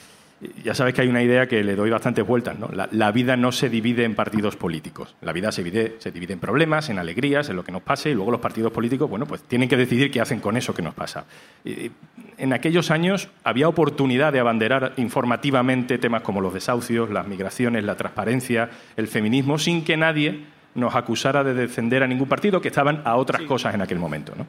Ya 0.63 0.75
sabes 0.75 0.93
que 0.93 1.01
hay 1.01 1.09
una 1.09 1.23
idea 1.23 1.47
que 1.49 1.65
le 1.65 1.75
doy 1.75 1.89
bastantes 1.89 2.27
vueltas. 2.27 2.59
¿no? 2.59 2.69
La, 2.69 3.11
vida 3.11 3.37
no 3.37 3.53
se 3.53 3.71
divide 3.71 4.05
en 4.05 4.15
partidos 4.15 4.55
políticos. 4.57 5.17
La 5.23 5.33
vida 5.33 5.51
se 5.51 5.63
divide, 5.63 5.97
se 5.99 6.11
divide 6.11 6.35
en 6.35 6.41
problemas, 6.41 6.91
en 6.91 6.99
alegrías, 6.99 7.49
en 7.49 7.57
lo 7.57 7.65
que 7.65 7.73
nos 7.73 7.81
pase, 7.81 8.11
y 8.11 8.15
luego 8.15 8.31
los 8.31 8.41
partidos 8.41 8.71
políticos, 8.71 9.09
bueno, 9.09 9.25
pues 9.25 9.43
tienen 9.43 9.69
que 9.69 9.79
decidir 9.79 10.11
qué 10.11 10.21
hacen 10.21 10.41
con 10.41 10.59
eso 10.59 10.75
que 10.75 10.83
nos 10.83 10.93
pasa. 10.93 11.25
En 11.65 12.53
aquellos 12.53 12.91
años 12.91 13.31
había 13.45 13.67
oportunidad 13.67 14.33
de 14.33 14.41
abanderar 14.41 14.93
informativamente 14.99 15.97
temas 15.97 16.21
como 16.21 16.43
los 16.43 16.53
desahucios, 16.53 17.09
las 17.11 17.27
migraciones, 17.27 17.85
la 17.85 17.97
transparencia, 17.97 18.69
el 18.97 19.09
feminismo, 19.09 19.59
sin 19.59 19.85
que 19.85 19.97
nadie 19.97 20.45
nos 20.75 20.95
acusara 20.95 21.43
de 21.45 21.55
defender 21.55 22.03
a 22.03 22.07
ningún 22.07 22.29
partido, 22.29 22.61
que 22.61 22.69
estaban 22.69 23.01
a 23.05 23.17
otras 23.17 23.43
cosas 23.43 23.75
en 23.75 23.81
aquel 23.81 23.99
momento. 23.99 24.35
¿no? 24.37 24.47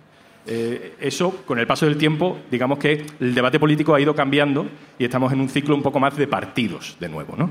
Eh, 0.49 0.95
eso, 1.01 1.43
con 1.45 1.59
el 1.59 1.67
paso 1.67 1.85
del 1.85 1.97
tiempo, 1.97 2.39
digamos 2.49 2.79
que 2.79 3.05
el 3.19 3.35
debate 3.35 3.59
político 3.59 3.93
ha 3.93 3.99
ido 3.99 4.15
cambiando 4.15 4.65
y 4.97 5.03
estamos 5.03 5.33
en 5.33 5.41
un 5.41 5.49
ciclo 5.49 5.75
un 5.75 5.83
poco 5.83 5.99
más 5.99 6.15
de 6.15 6.25
partidos 6.25 6.95
de 7.01 7.09
nuevo, 7.09 7.35
¿no? 7.35 7.49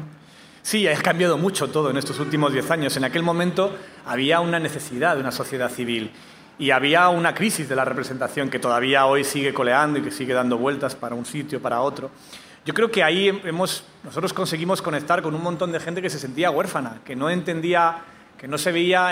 Sí, 0.62 0.88
ha 0.88 0.96
cambiado 0.96 1.36
mucho 1.36 1.68
todo 1.68 1.90
en 1.90 1.98
estos 1.98 2.18
últimos 2.20 2.54
diez 2.54 2.70
años. 2.70 2.96
En 2.96 3.04
aquel 3.04 3.22
momento 3.22 3.76
había 4.06 4.40
una 4.40 4.58
necesidad 4.58 5.14
de 5.14 5.20
una 5.20 5.30
sociedad 5.30 5.70
civil 5.70 6.10
y 6.58 6.70
había 6.70 7.08
una 7.10 7.34
crisis 7.34 7.68
de 7.68 7.76
la 7.76 7.84
representación 7.84 8.48
que 8.48 8.58
todavía 8.58 9.04
hoy 9.04 9.24
sigue 9.24 9.52
coleando 9.52 9.98
y 9.98 10.02
que 10.02 10.10
sigue 10.10 10.32
dando 10.32 10.56
vueltas 10.56 10.96
para 10.96 11.14
un 11.14 11.26
sitio, 11.26 11.60
para 11.60 11.82
otro. 11.82 12.10
Yo 12.64 12.72
creo 12.74 12.90
que 12.90 13.04
ahí 13.04 13.28
hemos, 13.44 13.84
nosotros 14.02 14.32
conseguimos 14.32 14.80
conectar 14.80 15.22
con 15.22 15.34
un 15.34 15.42
montón 15.42 15.70
de 15.70 15.80
gente 15.80 16.00
que 16.02 16.10
se 16.10 16.18
sentía 16.18 16.50
huérfana, 16.50 17.00
que 17.04 17.14
no 17.14 17.28
entendía, 17.28 17.98
que 18.38 18.48
no 18.48 18.58
se 18.58 18.72
veía 18.72 19.10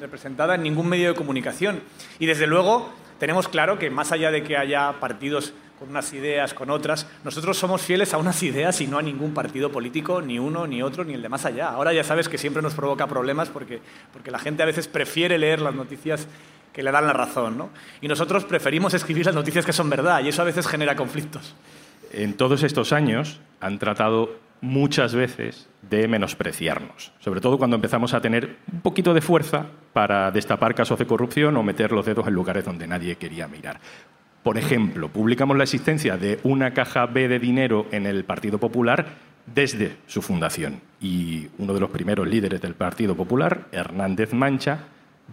representada 0.00 0.54
en 0.54 0.62
ningún 0.62 0.88
medio 0.88 1.08
de 1.08 1.14
comunicación. 1.14 1.82
Y 2.18 2.26
desde 2.26 2.46
luego 2.46 2.94
tenemos 3.24 3.48
claro 3.48 3.78
que 3.78 3.88
más 3.88 4.12
allá 4.12 4.30
de 4.30 4.42
que 4.42 4.54
haya 4.54 5.00
partidos 5.00 5.54
con 5.78 5.88
unas 5.88 6.12
ideas, 6.12 6.52
con 6.52 6.68
otras, 6.68 7.06
nosotros 7.24 7.56
somos 7.56 7.80
fieles 7.80 8.12
a 8.12 8.18
unas 8.18 8.42
ideas 8.42 8.82
y 8.82 8.86
no 8.86 8.98
a 8.98 9.02
ningún 9.02 9.32
partido 9.32 9.72
político, 9.72 10.20
ni 10.20 10.38
uno, 10.38 10.66
ni 10.66 10.82
otro, 10.82 11.04
ni 11.04 11.14
el 11.14 11.22
de 11.22 11.30
más 11.30 11.46
allá. 11.46 11.70
Ahora 11.70 11.94
ya 11.94 12.04
sabes 12.04 12.28
que 12.28 12.36
siempre 12.36 12.60
nos 12.60 12.74
provoca 12.74 13.06
problemas 13.06 13.48
porque, 13.48 13.80
porque 14.12 14.30
la 14.30 14.38
gente 14.38 14.62
a 14.62 14.66
veces 14.66 14.88
prefiere 14.88 15.38
leer 15.38 15.62
las 15.62 15.74
noticias 15.74 16.28
que 16.70 16.82
le 16.82 16.92
dan 16.92 17.06
la 17.06 17.14
razón, 17.14 17.56
¿no? 17.56 17.70
Y 18.02 18.08
nosotros 18.08 18.44
preferimos 18.44 18.92
escribir 18.92 19.24
las 19.24 19.34
noticias 19.34 19.64
que 19.64 19.72
son 19.72 19.88
verdad 19.88 20.22
y 20.22 20.28
eso 20.28 20.42
a 20.42 20.44
veces 20.44 20.66
genera 20.66 20.94
conflictos. 20.94 21.54
En 22.12 22.34
todos 22.34 22.62
estos 22.62 22.92
años 22.92 23.40
han 23.58 23.78
tratado 23.78 24.36
muchas 24.64 25.14
veces 25.14 25.68
de 25.82 26.08
menospreciarnos, 26.08 27.12
sobre 27.20 27.42
todo 27.42 27.58
cuando 27.58 27.76
empezamos 27.76 28.14
a 28.14 28.20
tener 28.22 28.56
un 28.72 28.80
poquito 28.80 29.12
de 29.12 29.20
fuerza 29.20 29.66
para 29.92 30.30
destapar 30.30 30.74
casos 30.74 30.98
de 30.98 31.06
corrupción 31.06 31.56
o 31.58 31.62
meter 31.62 31.92
los 31.92 32.06
dedos 32.06 32.26
en 32.26 32.32
lugares 32.32 32.64
donde 32.64 32.86
nadie 32.86 33.16
quería 33.16 33.46
mirar. 33.46 33.78
Por 34.42 34.56
ejemplo, 34.56 35.10
publicamos 35.10 35.56
la 35.56 35.64
existencia 35.64 36.16
de 36.16 36.40
una 36.44 36.72
caja 36.72 37.04
B 37.06 37.28
de 37.28 37.38
dinero 37.38 37.86
en 37.92 38.06
el 38.06 38.24
Partido 38.24 38.58
Popular 38.58 39.06
desde 39.46 39.96
su 40.06 40.22
fundación 40.22 40.80
y 40.98 41.48
uno 41.58 41.74
de 41.74 41.80
los 41.80 41.90
primeros 41.90 42.26
líderes 42.26 42.62
del 42.62 42.74
Partido 42.74 43.14
Popular, 43.14 43.66
Hernández 43.70 44.32
Mancha, 44.32 44.80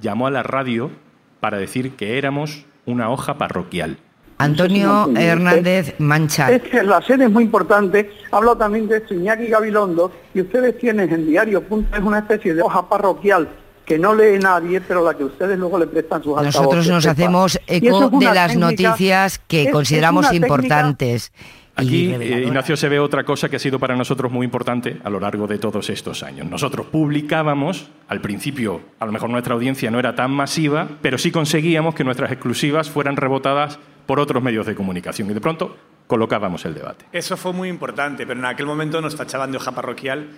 llamó 0.01 0.27
a 0.27 0.31
la 0.31 0.43
radio 0.43 0.91
para 1.39 1.57
decir 1.57 1.91
que 1.95 2.17
éramos 2.17 2.65
una 2.85 3.09
hoja 3.09 3.38
parroquial 3.38 3.97
Antonio 4.43 5.10
Hernández 5.15 5.95
Mancha. 6.00 6.51
Es 6.51 6.63
que 6.63 6.83
la 6.83 7.01
sede 7.01 7.25
es 7.25 7.31
muy 7.31 7.43
importante. 7.43 8.12
Hablo 8.31 8.55
también 8.55 8.88
de 8.88 9.03
Iñaki 9.10 9.48
Gabilondo, 9.48 10.12
y 10.33 10.41
ustedes 10.41 10.77
tienen 10.77 11.12
en 11.12 11.27
diario. 11.27 11.63
es 11.93 12.00
una 12.01 12.19
especie 12.19 12.53
de 12.53 12.62
hoja 12.62 12.88
parroquial 12.88 13.48
que 13.86 13.98
no 13.98 14.15
lee 14.15 14.39
nadie, 14.39 14.79
pero 14.79 15.03
la 15.03 15.15
que 15.15 15.25
ustedes 15.25 15.57
luego 15.57 15.77
le 15.77 15.88
prestan 15.88 16.24
sus 16.24 16.41
Nosotros 16.41 16.88
nos 16.88 17.05
hacemos 17.05 17.60
eco 17.67 18.10
de 18.10 18.33
las 18.33 18.55
noticias 18.55 19.39
que 19.48 19.69
consideramos 19.69 20.31
importantes. 20.33 21.31
Aquí, 21.75 22.13
eh, 22.13 22.43
Ignacio, 22.45 22.75
se 22.75 22.89
ve 22.89 23.00
otra 23.00 23.24
cosa 23.24 23.50
que 23.50 23.55
ha 23.55 23.60
sido 23.60 23.79
para 23.79 23.95
nosotros 23.95 24.31
muy 24.31 24.45
importante 24.45 24.98
a 25.03 25.10
lo 25.10 25.19
largo 25.19 25.48
de 25.48 25.57
todos 25.57 25.89
estos 25.89 26.21
años. 26.21 26.48
Nosotros 26.48 26.88
publicábamos, 26.88 27.89
al 28.07 28.21
principio, 28.21 28.81
a 29.00 29.05
lo 29.05 29.12
mejor 29.12 29.29
nuestra 29.29 29.55
audiencia 29.55 29.89
no 29.89 29.98
era 29.98 30.13
tan 30.13 30.31
masiva, 30.31 30.88
pero 31.01 31.17
sí 31.17 31.31
conseguíamos 31.31 31.95
que 31.95 32.03
nuestras 32.03 32.31
exclusivas 32.31 32.89
fueran 32.89 33.15
rebotadas 33.15 33.79
por 34.05 34.20
otros 34.20 34.41
medios 34.41 34.65
de 34.65 34.75
comunicación 34.75 35.29
y 35.29 35.34
de 35.34 35.41
pronto 35.41 35.77
colocábamos 36.08 36.65
el 36.65 36.74
debate. 36.74 37.05
Eso 37.12 37.38
fue 37.38 37.53
muy 37.53 37.70
importante, 37.70 38.27
pero 38.27 38.39
en 38.39 38.46
aquel 38.46 38.65
momento 38.65 39.01
nos 39.01 39.15
tachaban 39.15 39.51
de 39.51 39.58
hoja 39.58 39.72
parroquial. 39.72 40.29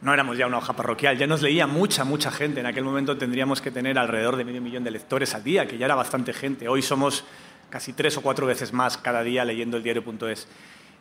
No 0.00 0.12
éramos 0.12 0.36
ya 0.36 0.46
una 0.46 0.58
hoja 0.58 0.74
parroquial, 0.74 1.16
ya 1.16 1.26
nos 1.26 1.40
leía 1.40 1.66
mucha, 1.66 2.04
mucha 2.04 2.30
gente. 2.30 2.60
En 2.60 2.66
aquel 2.66 2.84
momento 2.84 3.16
tendríamos 3.16 3.60
que 3.60 3.70
tener 3.70 3.98
alrededor 3.98 4.36
de 4.36 4.44
medio 4.44 4.60
millón 4.60 4.84
de 4.84 4.90
lectores 4.90 5.34
al 5.34 5.44
día, 5.44 5.66
que 5.66 5.78
ya 5.78 5.86
era 5.86 5.94
bastante 5.94 6.32
gente. 6.32 6.68
Hoy 6.68 6.82
somos 6.82 7.24
casi 7.70 7.92
tres 7.92 8.16
o 8.16 8.22
cuatro 8.22 8.46
veces 8.46 8.72
más 8.72 8.98
cada 8.98 9.22
día 9.22 9.44
leyendo 9.44 9.76
el 9.76 9.82
diario.es. 9.82 10.48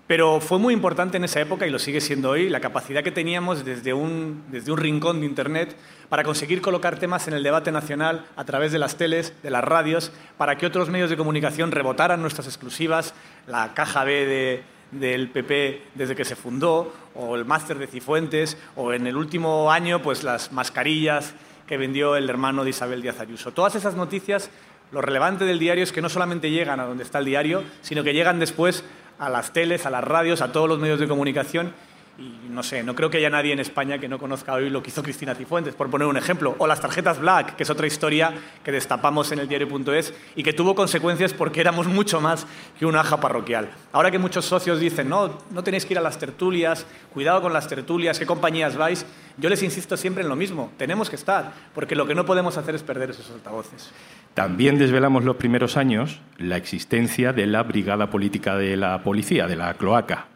Pero 0.06 0.42
fue 0.42 0.60
muy 0.60 0.74
importante 0.74 1.16
en 1.16 1.24
esa 1.24 1.40
época, 1.40 1.66
y 1.66 1.70
lo 1.70 1.80
sigue 1.80 2.02
siendo 2.02 2.32
hoy, 2.32 2.50
la 2.50 2.60
capacidad 2.60 3.04
que 3.04 3.12
teníamos 3.12 3.64
desde 3.64 3.94
un, 3.94 4.44
desde 4.52 4.72
un 4.72 4.78
rincón 4.78 5.22
de 5.22 5.26
Internet 5.26 5.78
para 6.10 6.26
conseguir 6.26 6.62
colocar 6.62 7.00
temas 7.00 7.28
en 7.30 7.34
el 7.34 7.42
debate 7.42 7.72
nacional 7.72 8.26
a 8.36 8.44
través 8.44 8.74
de 8.74 8.80
las 8.80 8.98
teles, 8.98 9.34
de 9.42 9.50
las 9.50 9.64
radios, 9.64 10.12
para 10.38 10.58
que 10.58 10.66
otros 10.66 10.90
medios 10.90 11.10
de 11.10 11.16
comunicación 11.16 11.72
rebotaran 11.72 12.22
nuestras 12.22 12.48
exclusivas, 12.48 13.14
la 13.48 13.74
caja 13.74 14.04
B 14.04 14.64
del 14.92 15.30
PP 15.30 15.84
desde 15.96 16.16
que 16.16 16.26
se 16.26 16.36
fundó, 16.36 16.94
o 17.16 17.38
el 17.38 17.46
máster 17.46 17.80
de 17.80 17.88
Cifuentes, 17.88 18.58
o 18.76 18.92
en 18.92 19.08
el 19.08 19.16
último 19.16 19.72
año 19.72 20.02
pues 20.02 20.24
las 20.24 20.52
mascarillas 20.52 21.34
que 21.66 21.78
vendió 21.78 22.18
el 22.18 22.30
hermano 22.30 22.66
de 22.66 22.72
Isabel 22.72 23.02
Díaz 23.02 23.22
Ayuso. 23.22 23.54
Todas 23.54 23.76
esas 23.76 23.96
noticias, 23.96 24.50
lo 24.92 25.02
relevante 25.02 25.46
del 25.46 25.60
diario 25.60 25.84
es 25.84 25.94
que 25.94 26.02
no 26.02 26.10
solamente 26.10 26.52
llegan 26.52 26.82
a 26.82 26.86
donde 26.86 27.04
está 27.04 27.20
el 27.20 27.26
diario, 27.26 27.64
sino 27.82 28.04
que 28.04 28.14
llegan 28.14 28.40
después 28.40 28.84
a 29.26 29.30
las 29.30 29.52
teles, 29.54 29.86
a 29.86 29.90
las 29.90 30.04
radios, 30.04 30.42
a 30.42 30.52
todos 30.52 30.68
los 30.68 30.80
medios 30.80 31.00
de 31.00 31.08
comunicación 31.08 31.74
Y 32.16 32.48
no 32.48 32.62
sé, 32.62 32.84
no 32.84 32.94
creo 32.94 33.10
que 33.10 33.18
haya 33.18 33.32
nadie 33.32 33.54
en 33.54 33.60
España 33.60 33.98
que 33.98 34.08
no 34.08 34.20
conozca 34.20 34.54
hoy 34.54 34.70
lo 34.70 34.84
que 34.84 34.92
hizo 34.92 35.02
Cristina 35.02 35.34
Cifuentes, 35.34 35.74
por 35.74 35.90
poner 35.90 36.08
un 36.08 36.16
ejemplo. 36.16 36.56
O 36.60 36.68
las 36.68 36.80
tarjetas 36.80 37.20
Black, 37.20 37.56
que 37.56 37.64
es 37.64 37.70
otra 37.72 37.88
historia 37.88 38.34
que 38.64 38.72
destapamos 38.72 39.32
en 39.32 39.40
el 39.40 39.48
diario.es 39.48 40.14
y 40.36 40.44
que 40.44 40.54
tuvo 40.54 40.76
consecuencias 40.76 41.34
porque 41.34 41.60
éramos 41.60 41.88
mucho 41.88 42.22
más 42.22 42.46
que 42.78 42.86
una 42.86 43.02
aja 43.02 43.20
parroquial. 43.20 43.72
Ahora 43.92 44.12
que 44.12 44.20
muchos 44.20 44.46
socios 44.46 44.80
dicen, 44.80 45.10
no, 45.10 45.40
no 45.50 45.64
tenéis 45.64 45.88
que 45.88 45.94
ir 45.96 45.98
a 45.98 46.02
las 46.02 46.20
tertulias, 46.20 46.86
cuidado 47.12 47.42
con 47.42 47.52
las 47.52 47.68
tertulias, 47.68 48.20
qué 48.20 48.28
compañías 48.28 48.78
vais, 48.78 49.08
yo 49.38 49.50
les 49.50 49.64
insisto 49.64 49.98
siempre 49.98 50.22
en 50.22 50.30
lo 50.30 50.36
mismo, 50.36 50.72
tenemos 50.78 51.10
que 51.10 51.16
estar, 51.16 51.52
porque 51.74 51.96
lo 51.96 52.06
que 52.06 52.14
no 52.14 52.26
podemos 52.26 52.58
hacer 52.58 52.76
es 52.76 52.84
perder 52.84 53.10
esos 53.10 53.32
altavoces. 53.32 53.92
También 54.36 54.78
desvelamos 54.78 55.24
los 55.24 55.38
primeros 55.38 55.78
años 55.78 56.20
la 56.38 56.58
existencia 56.58 57.34
de 57.34 57.48
la 57.48 57.64
Brigada 57.64 58.12
Política 58.12 58.56
de 58.56 58.78
la 58.78 59.02
Policía, 59.02 59.48
de 59.48 59.56
la 59.56 59.74
Cloaca, 59.74 60.28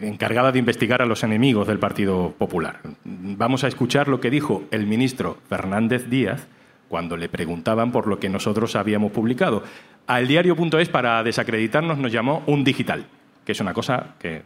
encargada 0.00 0.52
de 0.52 0.58
investigar 0.58 1.02
a 1.02 1.06
los 1.06 1.22
enemigos 1.22 1.66
del 1.66 1.78
Partido 1.78 2.34
Popular. 2.38 2.80
Vamos 3.04 3.64
a 3.64 3.68
escuchar 3.68 4.08
lo 4.08 4.20
que 4.20 4.30
dijo 4.30 4.64
el 4.70 4.86
ministro 4.86 5.38
Fernández 5.48 6.08
Díaz 6.08 6.48
cuando 6.88 7.16
le 7.16 7.28
preguntaban 7.28 7.92
por 7.92 8.06
lo 8.06 8.18
que 8.18 8.28
nosotros 8.28 8.74
habíamos 8.76 9.12
publicado. 9.12 9.62
Al 10.06 10.26
diario.es, 10.26 10.88
para 10.88 11.22
desacreditarnos, 11.22 11.98
nos 11.98 12.10
llamó 12.10 12.42
un 12.46 12.64
digital, 12.64 13.06
que 13.44 13.52
es 13.52 13.60
una 13.60 13.74
cosa 13.74 14.14
que, 14.18 14.42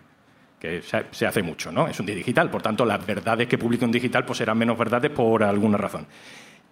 se 1.10 1.26
hace 1.26 1.42
mucho, 1.42 1.72
¿no? 1.72 1.88
Es 1.88 1.98
un 1.98 2.06
digital, 2.06 2.50
por 2.50 2.62
tanto, 2.62 2.84
las 2.84 3.04
verdades 3.04 3.48
que 3.48 3.58
publica 3.58 3.84
un 3.84 3.90
digital 3.92 4.24
pues 4.24 4.38
serán 4.38 4.58
menos 4.58 4.78
verdades 4.78 5.10
por 5.10 5.42
alguna 5.42 5.76
razón. 5.76 6.06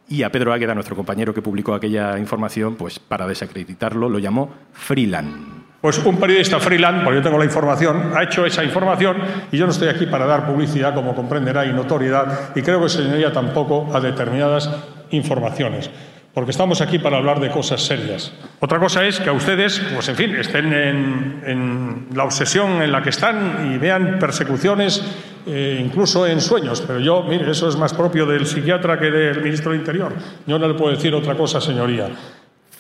Y 0.09 0.23
a 0.25 0.31
Pedro 0.31 0.53
Águeda, 0.53 0.75
nuestro 0.75 0.97
compañero 0.97 1.33
que 1.33 1.43
publicó 1.43 1.75
aquella 1.75 2.19
información, 2.19 2.77
pues 2.77 2.99
para 2.99 3.27
desacreditarlo, 3.27 4.09
lo 4.09 4.19
llamó 4.19 4.53
freelance. 4.73 5.60
Pues 5.81 5.99
un 6.05 6.21
periodista 6.21 6.61
freelance, 6.61 7.03
porque 7.05 7.21
yo 7.21 7.23
tengo 7.23 7.39
la 7.39 7.47
información, 7.47 8.13
ha 8.15 8.23
hecho 8.23 8.45
esa 8.45 8.63
información 8.63 9.17
y 9.51 9.57
yo 9.57 9.65
no 9.65 9.73
estoy 9.73 9.89
aquí 9.89 10.05
para 10.05 10.27
dar 10.27 10.47
publicidad, 10.47 10.95
como 10.95 11.15
comprenderá, 11.15 11.65
y 11.65 11.73
notoriedad, 11.73 12.51
y 12.55 12.61
creo 12.61 12.83
que 12.83 12.91
señoría 12.91 13.33
tampoco 13.33 13.89
a 13.95 13.99
determinadas 13.99 14.71
informaciones, 15.11 15.91
porque 16.35 16.51
estamos 16.51 16.83
aquí 16.83 16.99
para 16.99 17.17
hablar 17.17 17.41
de 17.41 17.49
cosas 17.51 17.81
serias. 17.81 18.31
Otra 18.61 18.79
cosa 18.79 19.07
es 19.07 19.21
que 19.21 19.31
a 19.31 19.33
ustedes, 19.33 19.81
pues 19.95 20.07
en 20.11 20.17
fin, 20.17 20.37
estén 20.37 20.71
en, 20.71 22.09
la 22.15 22.25
obsesión 22.25 22.83
en 22.83 22.93
la 22.93 23.03
que 23.03 23.09
están 23.09 23.73
y 23.73 23.79
vean 23.79 24.19
persecuciones 24.19 25.03
eh, 25.47 25.81
incluso 25.83 26.27
en 26.27 26.43
sueños, 26.43 26.85
pero 26.87 27.01
yo, 27.01 27.23
mire, 27.23 27.51
eso 27.51 27.67
es 27.67 27.77
más 27.77 27.95
propio 27.95 28.27
del 28.27 28.45
psiquiatra 28.45 28.99
que 28.99 29.11
del 29.11 29.43
ministro 29.43 29.71
del 29.73 29.81
Interior. 29.81 30.13
Yo 30.47 30.59
no 30.59 30.69
le 30.69 30.75
puedo 30.75 30.95
decir 30.95 31.15
otra 31.15 31.35
cosa, 31.35 31.59
señoría. 31.59 32.09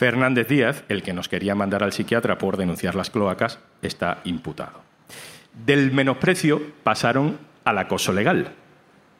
Fernández 0.00 0.48
Díaz, 0.48 0.82
el 0.88 1.02
que 1.02 1.12
nos 1.12 1.28
quería 1.28 1.54
mandar 1.54 1.82
al 1.82 1.92
psiquiatra 1.92 2.38
por 2.38 2.56
denunciar 2.56 2.94
las 2.94 3.10
cloacas, 3.10 3.58
está 3.82 4.22
imputado. 4.24 4.80
Del 5.66 5.92
menosprecio 5.92 6.62
pasaron 6.82 7.36
al 7.64 7.76
acoso 7.76 8.10
legal. 8.14 8.48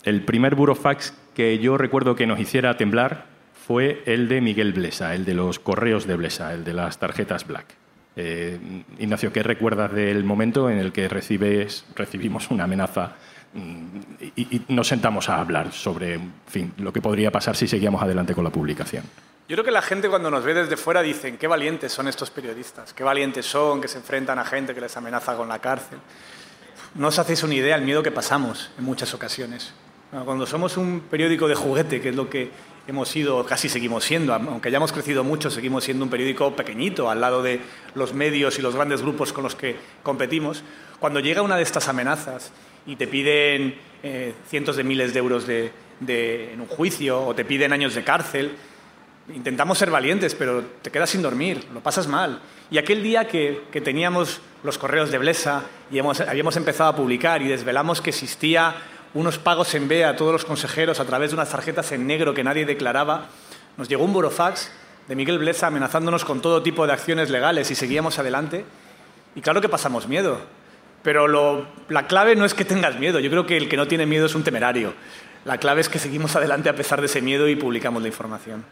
El 0.04 0.24
primer 0.24 0.54
burofax 0.54 1.12
que 1.34 1.58
yo 1.58 1.76
recuerdo 1.76 2.16
que 2.16 2.26
nos 2.26 2.40
hiciera 2.40 2.78
temblar 2.78 3.26
fue 3.52 4.02
el 4.06 4.26
de 4.26 4.40
Miguel 4.40 4.72
Blesa, 4.72 5.14
el 5.14 5.26
de 5.26 5.34
los 5.34 5.58
correos 5.58 6.06
de 6.06 6.16
Blesa, 6.16 6.54
el 6.54 6.64
de 6.64 6.72
las 6.72 6.98
tarjetas 6.98 7.46
Black. 7.46 7.66
Eh, 8.16 8.58
Ignacio, 8.98 9.34
¿qué 9.34 9.42
recuerdas 9.42 9.92
del 9.92 10.24
momento 10.24 10.70
en 10.70 10.78
el 10.78 10.92
que 10.92 11.08
recibimos 11.08 12.50
una 12.50 12.64
amenaza 12.64 13.16
mm, 13.52 13.98
y, 14.34 14.62
nos 14.68 14.88
sentamos 14.88 15.28
a 15.28 15.42
hablar 15.42 15.72
sobre 15.72 16.18
lo 16.78 16.90
que 16.90 17.02
podría 17.02 17.30
pasar 17.30 17.54
si 17.54 17.68
seguíamos 17.68 18.02
adelante 18.02 18.34
con 18.34 18.44
la 18.44 18.50
publicación? 18.50 19.04
Yo 19.50 19.56
creo 19.56 19.64
que 19.64 19.72
la 19.72 19.82
gente 19.82 20.08
cuando 20.08 20.30
nos 20.30 20.44
ve 20.44 20.54
desde 20.54 20.76
fuera 20.76 21.02
dicen, 21.02 21.36
qué 21.36 21.48
valientes 21.48 21.90
son 21.90 22.06
estos 22.06 22.30
periodistas, 22.30 22.94
qué 22.94 23.02
valientes 23.02 23.44
son, 23.44 23.80
que 23.80 23.88
se 23.88 23.98
enfrentan 23.98 24.38
a 24.38 24.44
gente 24.44 24.76
que 24.76 24.80
les 24.80 24.96
amenaza 24.96 25.36
con 25.36 25.48
la 25.48 25.58
cárcel. 25.58 25.98
No 26.94 27.08
os 27.08 27.18
hacéis 27.18 27.42
una 27.42 27.54
idea 27.54 27.74
del 27.74 27.84
miedo 27.84 28.00
que 28.00 28.12
pasamos 28.12 28.70
en 28.78 28.84
muchas 28.84 29.12
ocasiones. 29.12 29.74
Cuando 30.24 30.46
somos 30.46 30.76
un 30.76 31.00
periódico 31.00 31.48
de 31.48 31.56
juguete, 31.56 32.00
que 32.00 32.10
es 32.10 32.14
lo 32.14 32.30
que 32.30 32.48
hemos 32.86 33.08
sido, 33.08 33.44
casi 33.44 33.68
seguimos 33.68 34.04
siendo, 34.04 34.34
aunque 34.34 34.68
hayamos 34.68 34.92
crecido 34.92 35.24
mucho, 35.24 35.50
seguimos 35.50 35.82
siendo 35.82 36.04
un 36.04 36.12
periódico 36.12 36.54
pequeñito 36.54 37.10
al 37.10 37.20
lado 37.20 37.42
de 37.42 37.60
los 37.96 38.14
medios 38.14 38.56
y 38.60 38.62
los 38.62 38.76
grandes 38.76 39.02
grupos 39.02 39.32
con 39.32 39.42
los 39.42 39.56
que 39.56 39.74
competimos, 40.04 40.62
cuando 41.00 41.18
llega 41.18 41.42
una 41.42 41.56
de 41.56 41.64
estas 41.64 41.88
amenazas 41.88 42.52
y 42.86 42.94
te 42.94 43.08
piden 43.08 43.80
eh, 44.04 44.32
cientos 44.48 44.76
de 44.76 44.84
miles 44.84 45.12
de 45.12 45.18
euros 45.18 45.44
de, 45.48 45.72
en 46.06 46.60
un 46.60 46.68
juicio 46.68 47.20
o 47.26 47.34
te 47.34 47.44
piden 47.44 47.72
años 47.72 47.96
de 47.96 48.04
cárcel, 48.04 48.52
intentamos 49.34 49.78
ser 49.78 49.90
valientes, 49.90 50.34
pero 50.34 50.62
te 50.82 50.90
quedas 50.90 51.10
sin 51.10 51.22
dormir, 51.22 51.66
lo 51.72 51.80
pasas 51.80 52.06
mal. 52.06 52.40
Y 52.70 52.78
aquel 52.78 53.02
día 53.02 53.26
que, 53.26 53.62
teníamos 53.84 54.40
los 54.62 54.78
correos 54.78 55.10
de 55.10 55.18
Blesa 55.18 55.64
y 55.90 55.98
habíamos 55.98 56.56
empezado 56.56 56.90
a 56.90 56.96
publicar 56.96 57.42
y 57.42 57.48
desvelamos 57.48 58.00
que 58.00 58.10
existía 58.10 58.74
unos 59.14 59.38
pagos 59.38 59.74
en 59.74 59.88
B 59.88 60.04
a 60.04 60.16
todos 60.16 60.32
los 60.32 60.44
consejeros 60.44 61.00
a 61.00 61.04
través 61.04 61.30
de 61.30 61.34
unas 61.34 61.50
tarjetas 61.50 61.90
en 61.92 62.06
negro 62.06 62.34
que 62.34 62.44
nadie 62.44 62.64
declaraba, 62.64 63.26
nos 63.76 63.88
llegó 63.88 64.04
un 64.04 64.12
burofax 64.12 64.70
de 65.08 65.16
Miguel 65.16 65.38
Blesa 65.38 65.66
amenazándonos 65.66 66.24
con 66.24 66.40
todo 66.40 66.62
tipo 66.62 66.86
de 66.86 66.92
acciones 66.92 67.30
legales 67.30 67.70
y 67.70 67.74
seguíamos 67.74 68.18
adelante. 68.18 68.64
Y 69.34 69.40
claro 69.40 69.60
que 69.60 69.68
pasamos 69.68 70.06
miedo, 70.06 70.40
pero 71.02 71.66
la 71.88 72.06
clave 72.06 72.36
no 72.36 72.44
es 72.44 72.54
que 72.54 72.64
tengas 72.64 72.98
miedo, 72.98 73.18
yo 73.18 73.30
creo 73.30 73.46
que 73.46 73.56
el 73.56 73.68
que 73.68 73.76
no 73.76 73.88
tiene 73.88 74.06
miedo 74.06 74.26
es 74.26 74.34
un 74.34 74.44
temerario. 74.44 74.94
La 75.44 75.58
clave 75.58 75.80
es 75.80 75.88
que 75.88 75.98
seguimos 75.98 76.36
adelante 76.36 76.68
a 76.68 76.74
pesar 76.74 77.00
de 77.00 77.06
ese 77.06 77.22
miedo 77.22 77.48
y 77.48 77.56
publicamos 77.56 78.02
la 78.02 78.08
información. 78.08 78.64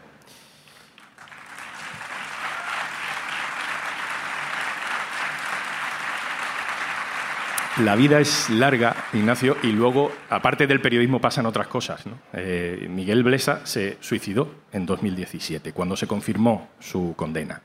La 7.79 7.95
vida 7.95 8.19
es 8.19 8.49
larga, 8.49 9.05
Ignacio, 9.13 9.55
y 9.63 9.67
luego, 9.67 10.11
aparte 10.29 10.67
del 10.67 10.81
periodismo, 10.81 11.21
pasan 11.21 11.45
otras 11.45 11.67
cosas. 11.67 12.03
Eh, 12.33 12.87
Miguel 12.89 13.23
Blesa 13.23 13.65
se 13.65 13.97
suicidó 14.01 14.53
en 14.73 14.85
2017, 14.85 15.71
cuando 15.71 15.95
se 15.95 16.05
confirmó 16.05 16.71
su 16.79 17.13
condena. 17.15 17.61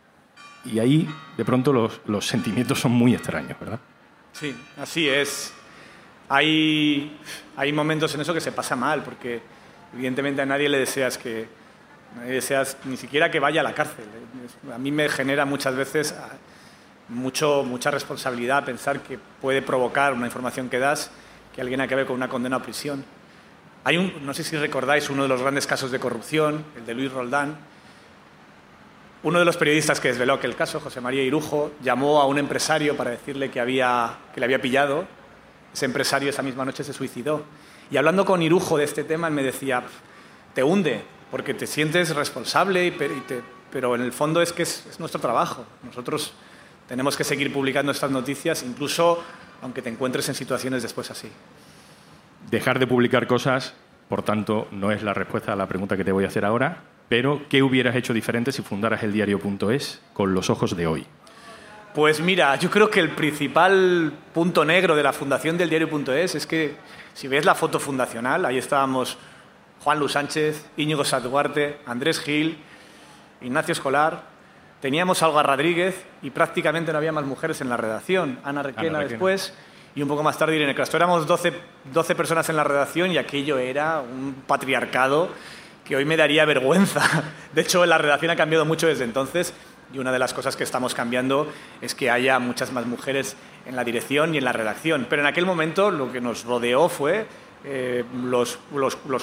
Y 0.66 0.78
ahí, 0.78 1.08
de 1.36 1.44
pronto, 1.44 1.72
los, 2.06 2.26
sentimientos 2.26 2.78
son 2.78 2.92
muy 2.92 3.12
extraños, 3.12 3.58
¿verdad? 3.58 3.80
Sí, 4.32 4.54
así 4.78 5.08
es. 5.08 5.52
Hay, 6.28 7.18
hay 7.56 7.72
momentos 7.72 8.14
en 8.14 8.20
eso 8.20 8.32
que 8.32 8.40
se 8.40 8.52
pasa 8.52 8.76
mal, 8.76 9.02
porque 9.02 9.42
evidentemente 9.94 10.42
a 10.42 10.46
nadie 10.46 10.68
le 10.68 10.78
deseas 10.78 11.18
que, 11.18 11.48
nadie 12.16 12.34
deseas 12.34 12.76
ni 12.84 12.96
siquiera 12.96 13.32
que 13.32 13.40
vaya 13.40 13.62
a 13.62 13.64
la 13.64 13.74
cárcel. 13.74 14.04
A 14.72 14.78
mí 14.78 14.92
me 14.92 15.08
genera 15.08 15.44
muchas 15.44 15.74
veces 15.74 16.14
mucho, 17.08 17.62
mucha 17.64 17.90
responsabilidad 17.90 18.64
pensar 18.64 19.00
que 19.00 19.18
puede 19.40 19.62
provocar 19.62 20.14
una 20.14 20.26
información 20.26 20.68
que 20.68 20.78
das 20.78 21.10
que 21.54 21.60
alguien 21.60 21.80
acabe 21.80 22.04
con 22.04 22.16
una 22.16 22.28
condena 22.28 22.56
a 22.56 22.62
prisión. 22.62 23.04
Hay 23.84 23.96
un, 23.96 24.26
no 24.26 24.34
sé 24.34 24.42
si 24.42 24.56
recordáis 24.56 25.08
uno 25.10 25.22
de 25.22 25.28
los 25.28 25.40
grandes 25.40 25.66
casos 25.66 25.90
de 25.90 26.00
corrupción, 26.00 26.64
el 26.76 26.84
de 26.84 26.94
Luis 26.94 27.12
Roldán. 27.12 27.56
Uno 29.22 29.38
de 29.38 29.44
los 29.44 29.56
periodistas 29.56 30.00
que 30.00 30.08
desveló 30.08 30.34
aquel 30.34 30.56
caso, 30.56 30.80
José 30.80 31.00
María 31.00 31.22
Irujo, 31.22 31.72
llamó 31.82 32.20
a 32.20 32.26
un 32.26 32.38
empresario 32.38 32.96
para 32.96 33.10
decirle 33.10 33.50
que, 33.50 33.60
había, 33.60 34.18
que 34.34 34.40
le 34.40 34.46
había 34.46 34.60
pillado. 34.60 35.06
Ese 35.72 35.84
empresario 35.84 36.30
esa 36.30 36.42
misma 36.42 36.64
noche 36.64 36.82
se 36.82 36.92
suicidó. 36.92 37.44
Y 37.90 37.96
hablando 37.96 38.24
con 38.24 38.42
Irujo 38.42 38.76
de 38.76 38.84
este 38.84 39.04
tema, 39.04 39.28
él 39.28 39.34
me 39.34 39.42
decía, 39.42 39.82
te 40.54 40.62
hunde, 40.62 41.02
porque 41.30 41.54
te 41.54 41.66
sientes 41.66 42.14
responsable, 42.14 42.92
pero 43.70 43.94
en 43.94 44.02
el 44.02 44.12
fondo 44.12 44.42
es 44.42 44.52
que 44.52 44.64
es, 44.64 44.86
es 44.86 44.98
nuestro 44.98 45.20
trabajo. 45.20 45.64
Nosotros 45.82 46.34
tenemos 46.88 47.16
que 47.16 47.24
seguir 47.24 47.52
publicando 47.52 47.92
estas 47.92 48.10
noticias, 48.10 48.62
incluso 48.62 49.22
aunque 49.62 49.82
te 49.82 49.88
encuentres 49.88 50.28
en 50.28 50.34
situaciones 50.34 50.82
después 50.82 51.10
así. 51.10 51.30
Dejar 52.50 52.78
de 52.78 52.86
publicar 52.86 53.26
cosas, 53.26 53.74
por 54.08 54.22
tanto, 54.22 54.68
no 54.70 54.92
es 54.92 55.02
la 55.02 55.14
respuesta 55.14 55.52
a 55.52 55.56
la 55.56 55.66
pregunta 55.66 55.96
que 55.96 56.04
te 56.04 56.12
voy 56.12 56.24
a 56.24 56.28
hacer 56.28 56.44
ahora, 56.44 56.82
pero 57.08 57.42
¿qué 57.48 57.62
hubieras 57.62 57.96
hecho 57.96 58.12
diferente 58.12 58.52
si 58.52 58.62
fundaras 58.62 59.02
el 59.02 59.12
diario.es 59.12 60.02
con 60.12 60.34
los 60.34 60.50
ojos 60.50 60.76
de 60.76 60.86
hoy? 60.86 61.06
Pues 61.94 62.20
mira, 62.20 62.56
yo 62.56 62.70
creo 62.70 62.90
que 62.90 63.00
el 63.00 63.10
principal 63.10 64.12
punto 64.32 64.64
negro 64.64 64.96
de 64.96 65.02
la 65.02 65.12
fundación 65.12 65.56
del 65.56 65.70
diario.es 65.70 66.34
es 66.34 66.46
que 66.46 66.76
si 67.14 67.28
ves 67.28 67.44
la 67.44 67.54
foto 67.54 67.78
fundacional, 67.78 68.44
ahí 68.44 68.58
estábamos 68.58 69.16
Juan 69.80 70.00
Luis 70.00 70.12
Sánchez, 70.12 70.66
Íñigo 70.76 71.04
Saduarte, 71.04 71.78
Andrés 71.86 72.18
Gil, 72.20 72.58
Ignacio 73.40 73.72
Escolar, 73.72 74.33
Teníamos 74.84 75.22
a 75.22 75.30
Olga 75.30 75.42
Rodríguez 75.42 76.04
y 76.20 76.28
prácticamente 76.28 76.92
no 76.92 76.98
había 76.98 77.10
más 77.10 77.24
mujeres 77.24 77.58
en 77.62 77.70
la 77.70 77.78
redacción. 77.78 78.38
Ana 78.44 78.62
Requena, 78.62 78.98
después 78.98 79.54
y 79.94 80.02
un 80.02 80.08
poco 80.08 80.22
más 80.22 80.36
tarde 80.36 80.56
Irene 80.56 80.74
Castro. 80.74 80.98
Éramos 80.98 81.26
12, 81.26 81.54
12 81.90 82.14
personas 82.14 82.50
en 82.50 82.56
la 82.56 82.64
redacción 82.64 83.10
y 83.10 83.16
aquello 83.16 83.56
era 83.56 84.02
un 84.02 84.34
patriarcado 84.46 85.30
que 85.86 85.96
hoy 85.96 86.04
me 86.04 86.18
daría 86.18 86.44
vergüenza. 86.44 87.00
De 87.54 87.62
hecho, 87.62 87.86
la 87.86 87.96
redacción 87.96 88.30
ha 88.32 88.36
cambiado 88.36 88.66
mucho 88.66 88.86
desde 88.86 89.04
entonces 89.04 89.54
y 89.90 90.00
una 90.00 90.12
de 90.12 90.18
las 90.18 90.34
cosas 90.34 90.54
que 90.54 90.64
estamos 90.64 90.94
cambiando 90.94 91.50
es 91.80 91.94
que 91.94 92.10
haya 92.10 92.38
muchas 92.38 92.70
más 92.70 92.84
mujeres 92.84 93.38
en 93.64 93.76
la 93.76 93.84
dirección 93.84 94.34
y 94.34 94.36
en 94.36 94.44
la 94.44 94.52
redacción. 94.52 95.06
Pero 95.08 95.22
en 95.22 95.28
aquel 95.28 95.46
momento 95.46 95.90
lo 95.90 96.12
que 96.12 96.20
nos 96.20 96.44
rodeó 96.44 96.90
fue 96.90 97.26
eh, 97.66 98.04
los, 98.24 98.58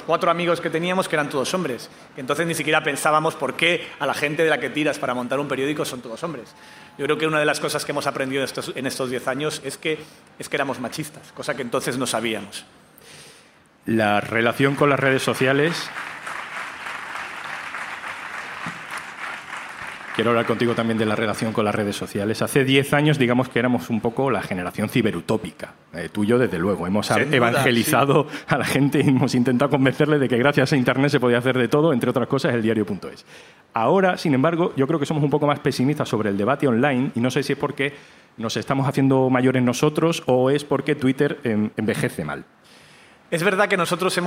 cuatro 0.04 0.30
amigos 0.30 0.60
que 0.60 0.68
teníamos, 0.68 1.08
que 1.08 1.14
eran 1.16 1.30
todos 1.30 1.54
hombres. 1.54 1.88
Entonces 2.16 2.46
ni 2.46 2.54
siquiera 2.54 2.82
pensábamos 2.82 3.36
por 3.36 3.54
qué 3.54 3.88
a 4.00 4.06
la 4.06 4.14
gente 4.14 4.42
de 4.42 4.50
la 4.50 4.58
que 4.58 4.70
tiras 4.70 4.98
para 4.98 5.14
montar 5.14 5.38
un 5.38 5.46
periódico 5.48 5.84
son 5.84 6.00
todos 6.00 6.22
hombres. 6.24 6.54
Yo 6.98 7.04
creo 7.04 7.18
que 7.18 7.26
una 7.26 7.38
de 7.38 7.46
las 7.46 7.60
cosas 7.60 7.84
que 7.84 7.92
hemos 7.92 8.06
aprendido 8.06 8.44
en 8.74 8.86
estos 8.86 9.10
diez 9.10 9.28
años 9.28 9.62
es 9.64 9.78
que, 9.78 9.98
es 10.38 10.48
que 10.48 10.56
éramos 10.56 10.80
machistas, 10.80 11.32
cosa 11.32 11.54
que 11.54 11.62
entonces 11.62 11.96
no 11.98 12.06
sabíamos. 12.06 12.64
La 13.86 14.20
relación 14.20 14.74
con 14.74 14.90
las 14.90 15.00
redes 15.00 15.22
sociales 15.22 15.88
Quiero 20.14 20.28
hablar 20.28 20.44
contigo 20.44 20.74
también 20.74 20.98
de 20.98 21.06
la 21.06 21.16
relación 21.16 21.54
con 21.54 21.64
las 21.64 21.74
redes 21.74 21.96
sociales. 21.96 22.42
Hace 22.42 22.64
10 22.64 22.92
años, 22.92 23.18
digamos 23.18 23.48
que 23.48 23.58
éramos 23.58 23.88
un 23.88 24.02
poco 24.02 24.30
la 24.30 24.42
generación 24.42 24.90
ciberutópica. 24.90 25.72
Eh, 25.94 26.10
tú 26.12 26.24
y 26.24 26.26
yo, 26.26 26.38
desde 26.38 26.58
luego. 26.58 26.86
Hemos 26.86 27.10
evangelizado 27.10 28.26
a 28.46 28.58
la 28.58 28.66
gente 28.66 29.00
y 29.02 29.08
hemos 29.08 29.34
intentado 29.34 29.70
convencerle 29.70 30.18
de 30.18 30.28
que 30.28 30.36
gracias 30.36 30.70
a 30.74 30.76
Internet 30.76 31.10
se 31.10 31.18
podía 31.18 31.38
hacer 31.38 31.56
de 31.56 31.66
todo, 31.66 31.94
entre 31.94 32.10
otras 32.10 32.28
cosas, 32.28 32.52
el 32.52 32.60
diario.es. 32.60 33.24
Ahora, 33.72 34.18
sin 34.18 34.34
embargo, 34.34 34.74
yo 34.76 34.86
creo 34.86 35.00
que 35.00 35.06
somos 35.06 35.24
un 35.24 35.30
poco 35.30 35.46
más 35.46 35.60
pesimistas 35.60 36.10
sobre 36.10 36.28
el 36.28 36.36
debate 36.36 36.68
online 36.68 37.12
y 37.14 37.20
no 37.20 37.30
sé 37.30 37.42
si 37.42 37.54
es 37.54 37.58
porque 37.58 37.94
nos 38.36 38.58
estamos 38.58 38.86
haciendo 38.86 39.30
mayores 39.30 39.62
nosotros 39.62 40.24
o 40.26 40.50
es 40.50 40.62
porque 40.62 40.94
Twitter 40.94 41.38
envejece 41.42 42.22
mal. 42.22 42.44
Es 43.30 43.42
verdad 43.42 43.66
que 43.66 43.78
nosotros 43.78 44.18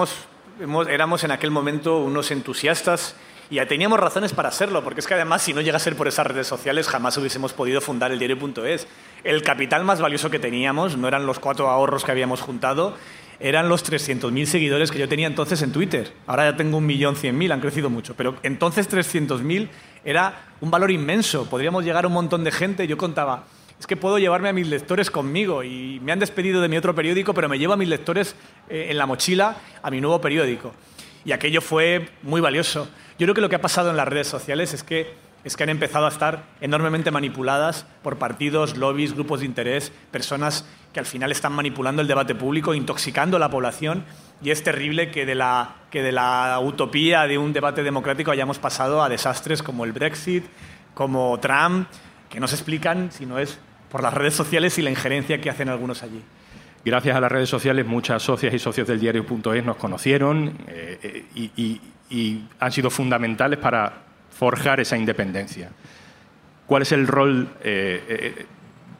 éramos 0.89 1.23
en 1.23 1.31
aquel 1.31 1.51
momento 1.51 1.99
unos 1.99 2.31
entusiastas 2.31 3.15
y 3.49 3.63
teníamos 3.65 3.99
razones 3.99 4.33
para 4.33 4.51
serlo, 4.51 4.83
porque 4.83 5.01
es 5.01 5.07
que 5.07 5.13
además 5.13 5.41
si 5.41 5.53
no 5.53 5.61
llega 5.61 5.77
a 5.77 5.79
ser 5.79 5.95
por 5.95 6.07
esas 6.07 6.25
redes 6.25 6.47
sociales 6.47 6.87
jamás 6.87 7.17
hubiésemos 7.17 7.53
podido 7.53 7.81
fundar 7.81 8.11
el 8.11 8.19
diario.es. 8.19 8.87
El 9.23 9.43
capital 9.43 9.83
más 9.83 10.01
valioso 10.01 10.29
que 10.29 10.39
teníamos 10.39 10.97
no 10.97 11.07
eran 11.07 11.25
los 11.25 11.39
cuatro 11.39 11.69
ahorros 11.69 12.03
que 12.03 12.11
habíamos 12.11 12.41
juntado, 12.41 12.95
eran 13.39 13.69
los 13.69 13.83
300.000 13.83 14.45
seguidores 14.45 14.91
que 14.91 14.99
yo 14.99 15.09
tenía 15.09 15.27
entonces 15.27 15.61
en 15.61 15.71
Twitter. 15.71 16.13
Ahora 16.25 16.51
ya 16.51 16.57
tengo 16.57 16.77
un 16.77 16.85
millón 16.85 17.15
cien 17.15 17.37
mil, 17.37 17.51
han 17.51 17.61
crecido 17.61 17.89
mucho, 17.89 18.15
pero 18.15 18.35
entonces 18.43 18.89
300.000 18.89 19.69
era 20.03 20.45
un 20.61 20.71
valor 20.71 20.91
inmenso. 20.91 21.49
Podríamos 21.49 21.83
llegar 21.83 22.05
a 22.05 22.07
un 22.07 22.13
montón 22.13 22.43
de 22.43 22.51
gente. 22.51 22.87
Yo 22.87 22.97
contaba, 22.97 23.45
es 23.79 23.87
que 23.87 23.97
puedo 23.97 24.17
llevarme 24.19 24.49
a 24.49 24.53
mis 24.53 24.67
lectores 24.67 25.11
conmigo 25.11 25.63
y 25.63 25.99
me 26.01 26.11
han 26.11 26.19
despedido 26.19 26.61
de 26.61 26.69
mi 26.69 26.77
otro 26.77 26.95
periódico, 26.95 27.33
pero 27.33 27.49
me 27.49 27.59
llevo 27.59 27.73
a 27.73 27.77
mis 27.77 27.89
lectores 27.89 28.35
eh, 28.69 28.87
en 28.89 28.97
la 28.97 29.05
mochila 29.05 29.57
a 29.81 29.91
mi 29.91 29.99
nuevo 29.99 30.21
periódico. 30.21 30.73
Y 31.25 31.31
aquello 31.31 31.61
fue 31.61 32.09
muy 32.21 32.39
valioso. 32.39 32.87
Yo 33.17 33.25
creo 33.25 33.33
que 33.33 33.41
lo 33.41 33.49
que 33.49 33.55
ha 33.55 33.61
pasado 33.61 33.89
en 33.89 33.97
las 33.97 34.07
redes 34.07 34.27
sociales 34.27 34.73
es 34.73 34.83
que, 34.83 35.13
es 35.45 35.55
que 35.55 35.63
han 35.63 35.69
empezado 35.69 36.05
a 36.05 36.09
estar 36.09 36.43
enormemente 36.59 37.11
manipuladas 37.11 37.85
por 38.03 38.17
partidos, 38.17 38.75
lobbies, 38.75 39.13
grupos 39.13 39.39
de 39.39 39.45
interés, 39.45 39.91
personas 40.11 40.65
que 40.91 40.99
al 40.99 41.05
final 41.05 41.31
están 41.31 41.53
manipulando 41.53 42.01
el 42.01 42.07
debate 42.07 42.35
público, 42.35 42.73
intoxicando 42.73 43.37
a 43.37 43.39
la 43.39 43.49
población 43.49 44.03
y 44.41 44.51
es 44.51 44.63
terrible 44.63 45.11
que 45.11 45.25
de, 45.25 45.35
la, 45.35 45.75
que 45.91 46.03
de 46.03 46.11
la 46.11 46.59
utopía 46.61 47.25
de 47.27 47.37
un 47.37 47.53
debate 47.53 47.83
democrático 47.83 48.31
hayamos 48.31 48.59
pasado 48.59 49.01
a 49.01 49.07
desastres 49.07 49.63
como 49.63 49.85
el 49.85 49.93
Brexit, 49.93 50.43
como 50.93 51.39
Trump, 51.39 51.87
que 52.29 52.39
no 52.39 52.47
se 52.47 52.55
explican 52.55 53.11
si 53.11 53.25
no 53.25 53.39
es 53.39 53.59
por 53.89 54.03
las 54.03 54.13
redes 54.13 54.33
sociales 54.33 54.77
y 54.77 54.81
la 54.81 54.89
injerencia 54.89 55.39
que 55.39 55.49
hacen 55.49 55.69
algunos 55.69 56.03
allí. 56.03 56.21
Gracias 56.83 57.15
a 57.15 57.19
las 57.19 57.31
redes 57.31 57.49
sociales, 57.49 57.85
muchas 57.85 58.21
socias 58.21 58.53
y 58.53 58.59
socios 58.59 58.87
del 58.87 58.99
diario.es 58.99 59.65
nos 59.65 59.77
conocieron 59.77 60.57
eh, 60.67 60.99
eh, 61.01 61.25
y, 61.33 61.81
y 62.09 62.43
han 62.59 62.71
sido 62.71 62.89
fundamentales 62.89 63.59
para 63.59 64.03
forjar 64.29 64.79
esa 64.79 64.97
independencia. 64.97 65.71
¿Cuál 66.67 66.81
es 66.81 66.91
el 66.91 67.07
rol 67.07 67.49
eh, 67.63 68.03
eh, 68.07 68.45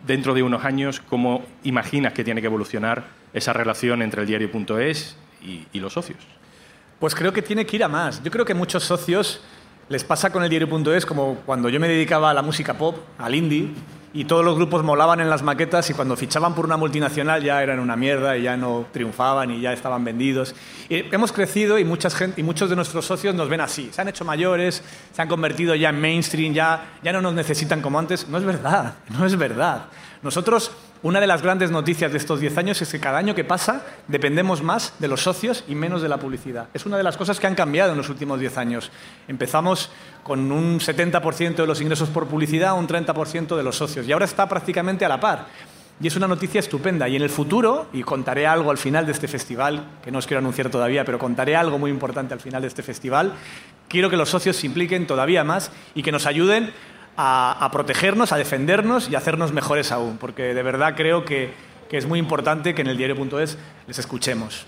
dentro 0.05 0.33
de 0.33 0.43
unos 0.43 0.63
años? 0.65 1.01
¿Cómo 1.01 1.45
imaginas 1.63 2.13
que 2.13 2.23
tiene 2.23 2.41
que 2.41 2.47
evolucionar 2.47 3.03
esa 3.33 3.53
relación 3.53 4.01
entre 4.01 4.21
el 4.21 4.27
diario.es 4.27 5.17
y, 5.41 5.65
y 5.73 5.79
los 5.79 5.93
socios? 5.93 6.19
Pues 6.99 7.15
creo 7.15 7.33
que 7.33 7.41
tiene 7.41 7.65
que 7.65 7.75
ir 7.75 7.83
a 7.83 7.87
más. 7.87 8.23
Yo 8.23 8.31
creo 8.31 8.45
que 8.45 8.53
muchos 8.53 8.83
socios 8.83 9.41
les 9.89 10.03
pasa 10.03 10.31
con 10.31 10.43
el 10.43 10.49
diario.es 10.49 11.05
como 11.05 11.35
cuando 11.45 11.69
yo 11.69 11.79
me 11.79 11.87
dedicaba 11.87 12.31
a 12.31 12.33
la 12.33 12.41
música 12.41 12.75
pop, 12.75 12.97
al 13.17 13.35
indie, 13.35 13.69
y 14.15 14.23
todos 14.23 14.45
los 14.45 14.55
grupos 14.55 14.81
molaban 14.81 15.19
en 15.19 15.29
las 15.29 15.43
maquetas 15.43 15.89
y 15.89 15.93
cuando 15.93 16.15
fichaban 16.15 16.55
por 16.55 16.63
una 16.63 16.77
multinacional 16.77 17.43
ya 17.43 17.61
eran 17.61 17.79
una 17.79 17.97
mierda 17.97 18.37
y 18.37 18.43
ya 18.43 18.55
no 18.55 18.85
triunfaban 18.93 19.51
y 19.51 19.59
ya 19.59 19.73
estaban 19.73 20.05
vendidos. 20.05 20.55
Y 20.87 21.13
hemos 21.13 21.33
crecido 21.33 21.77
y, 21.77 21.83
mucha 21.83 22.09
gente, 22.09 22.39
y 22.39 22.43
muchos 22.43 22.69
de 22.69 22.77
nuestros 22.77 23.05
socios 23.05 23.35
nos 23.35 23.49
ven 23.49 23.59
así. 23.59 23.89
Se 23.91 24.01
han 24.01 24.07
hecho 24.07 24.23
mayores, 24.23 24.81
se 25.11 25.21
han 25.21 25.27
convertido 25.27 25.75
ya 25.75 25.89
en 25.89 25.99
mainstream, 25.99 26.53
ya, 26.53 26.93
ya 27.03 27.11
no 27.11 27.21
nos 27.21 27.33
necesitan 27.33 27.81
como 27.81 27.99
antes. 27.99 28.29
No 28.29 28.37
es 28.37 28.45
verdad, 28.45 28.93
no 29.09 29.25
es 29.25 29.35
verdad. 29.35 29.87
Nosotros 30.23 30.71
una 31.05 31.19
de 31.19 31.27
las 31.27 31.43
grandes 31.43 31.69
noticias 31.69 32.11
de 32.11 32.17
estos 32.17 32.39
10 32.39 32.57
años 32.57 32.81
es 32.81 32.91
que 32.91 32.99
cada 32.99 33.19
año 33.19 33.35
que 33.35 33.43
pasa 33.43 33.85
dependemos 34.07 34.63
más 34.63 34.95
de 34.97 35.07
los 35.07 35.21
socios 35.21 35.63
y 35.67 35.75
menos 35.75 36.01
de 36.01 36.09
la 36.09 36.17
publicidad. 36.17 36.69
Es 36.73 36.87
una 36.87 36.97
de 36.97 37.03
las 37.03 37.15
cosas 37.15 37.39
que 37.39 37.45
han 37.45 37.53
cambiado 37.53 37.91
en 37.91 37.97
los 37.99 38.09
últimos 38.09 38.39
10 38.39 38.57
años. 38.57 38.89
Empezamos 39.27 39.91
con 40.23 40.51
un 40.51 40.79
70% 40.79 41.57
de 41.57 41.67
los 41.67 41.79
ingresos 41.79 42.09
por 42.09 42.25
publicidad, 42.25 42.75
un 42.75 42.87
30% 42.87 43.55
de 43.55 43.61
los 43.61 43.75
socios, 43.75 44.07
y 44.07 44.13
ahora 44.13 44.25
está 44.25 44.49
prácticamente 44.49 45.05
a 45.05 45.09
la 45.09 45.19
par. 45.19 45.45
Y 46.01 46.07
es 46.07 46.15
una 46.15 46.27
noticia 46.27 46.59
estupenda. 46.59 47.07
Y 47.07 47.15
en 47.15 47.21
el 47.21 47.29
futuro, 47.29 47.87
y 47.93 48.01
contaré 48.01 48.47
algo 48.47 48.71
al 48.71 48.79
final 48.79 49.05
de 49.05 49.11
este 49.11 49.27
festival, 49.27 49.85
que 50.03 50.09
no 50.09 50.17
os 50.17 50.25
quiero 50.25 50.39
anunciar 50.39 50.71
todavía, 50.71 51.05
pero 51.05 51.19
contaré 51.19 51.55
algo 51.55 51.77
muy 51.77 51.91
importante 51.91 52.33
al 52.33 52.39
final 52.39 52.63
de 52.63 52.67
este 52.67 52.81
festival, 52.81 53.33
quiero 53.87 54.09
que 54.09 54.17
los 54.17 54.29
socios 54.29 54.55
se 54.55 54.65
impliquen 54.65 55.05
todavía 55.05 55.43
más 55.43 55.71
y 55.93 56.01
que 56.01 56.11
nos 56.11 56.25
ayuden 56.25 56.73
a, 57.17 57.69
protegernos, 57.71 58.31
a 58.31 58.37
defendernos 58.37 59.09
y 59.09 59.15
a 59.15 59.19
hacernos 59.19 59.51
mejores 59.51 59.91
aún, 59.91 60.17
porque 60.17 60.53
de 60.53 60.63
verdad 60.63 60.95
creo 60.95 61.25
que, 61.25 61.53
que 61.89 61.97
es 61.97 62.05
muy 62.05 62.19
importante 62.19 62.75
que 62.75 62.81
en 62.81 62.87
el 62.87 62.97
diario.es 62.97 63.57
les 63.87 63.99
escuchemos. 63.99 64.65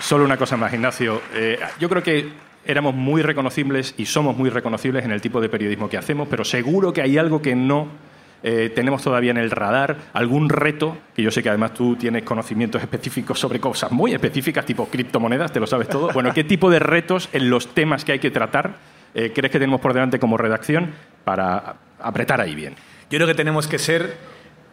Solo 0.00 0.24
una 0.24 0.36
cosa 0.36 0.58
más, 0.58 0.72
Ignacio. 0.74 1.22
Eh, 1.32 1.58
yo 1.80 1.88
creo 1.88 2.02
que 2.02 2.30
éramos 2.66 2.94
muy 2.94 3.22
reconocibles 3.22 3.94
y 3.96 4.04
somos 4.04 4.36
muy 4.36 4.50
reconocibles 4.50 5.02
en 5.04 5.12
el 5.12 5.22
tipo 5.22 5.40
de 5.40 5.48
periodismo 5.48 5.88
que 5.88 5.96
hacemos, 5.96 6.28
pero 6.28 6.44
seguro 6.44 6.92
que 6.92 7.00
hay 7.00 7.16
algo 7.16 7.40
que 7.40 7.54
no 7.54 7.88
eh, 8.46 8.70
tenemos 8.74 9.02
todavía 9.02 9.30
en 9.30 9.38
el 9.38 9.50
radar 9.50 9.96
algún 10.12 10.50
reto, 10.50 10.98
que 11.16 11.22
yo 11.22 11.30
sé 11.30 11.42
que 11.42 11.48
además 11.48 11.72
tú 11.72 11.96
tienes 11.96 12.24
conocimientos 12.24 12.82
específicos 12.82 13.40
sobre 13.40 13.58
cosas 13.58 13.90
muy 13.90 14.12
específicas, 14.12 14.66
tipo 14.66 14.86
criptomonedas, 14.86 15.50
te 15.50 15.60
lo 15.60 15.66
sabes 15.66 15.88
todo. 15.88 16.12
Bueno, 16.12 16.30
¿qué 16.34 16.44
tipo 16.44 16.68
de 16.68 16.78
retos 16.78 17.30
en 17.32 17.48
los 17.48 17.68
temas 17.68 18.04
que 18.04 18.12
hay 18.12 18.18
que 18.18 18.30
tratar 18.30 18.74
eh, 19.14 19.32
crees 19.34 19.50
que 19.50 19.58
tenemos 19.58 19.80
por 19.80 19.94
delante 19.94 20.18
como 20.18 20.36
redacción 20.36 20.90
para 21.24 21.76
apretar 21.98 22.42
ahí 22.42 22.54
bien? 22.54 22.74
Yo 23.08 23.16
creo 23.16 23.26
que 23.26 23.34
tenemos 23.34 23.66
que 23.66 23.78
ser 23.78 24.14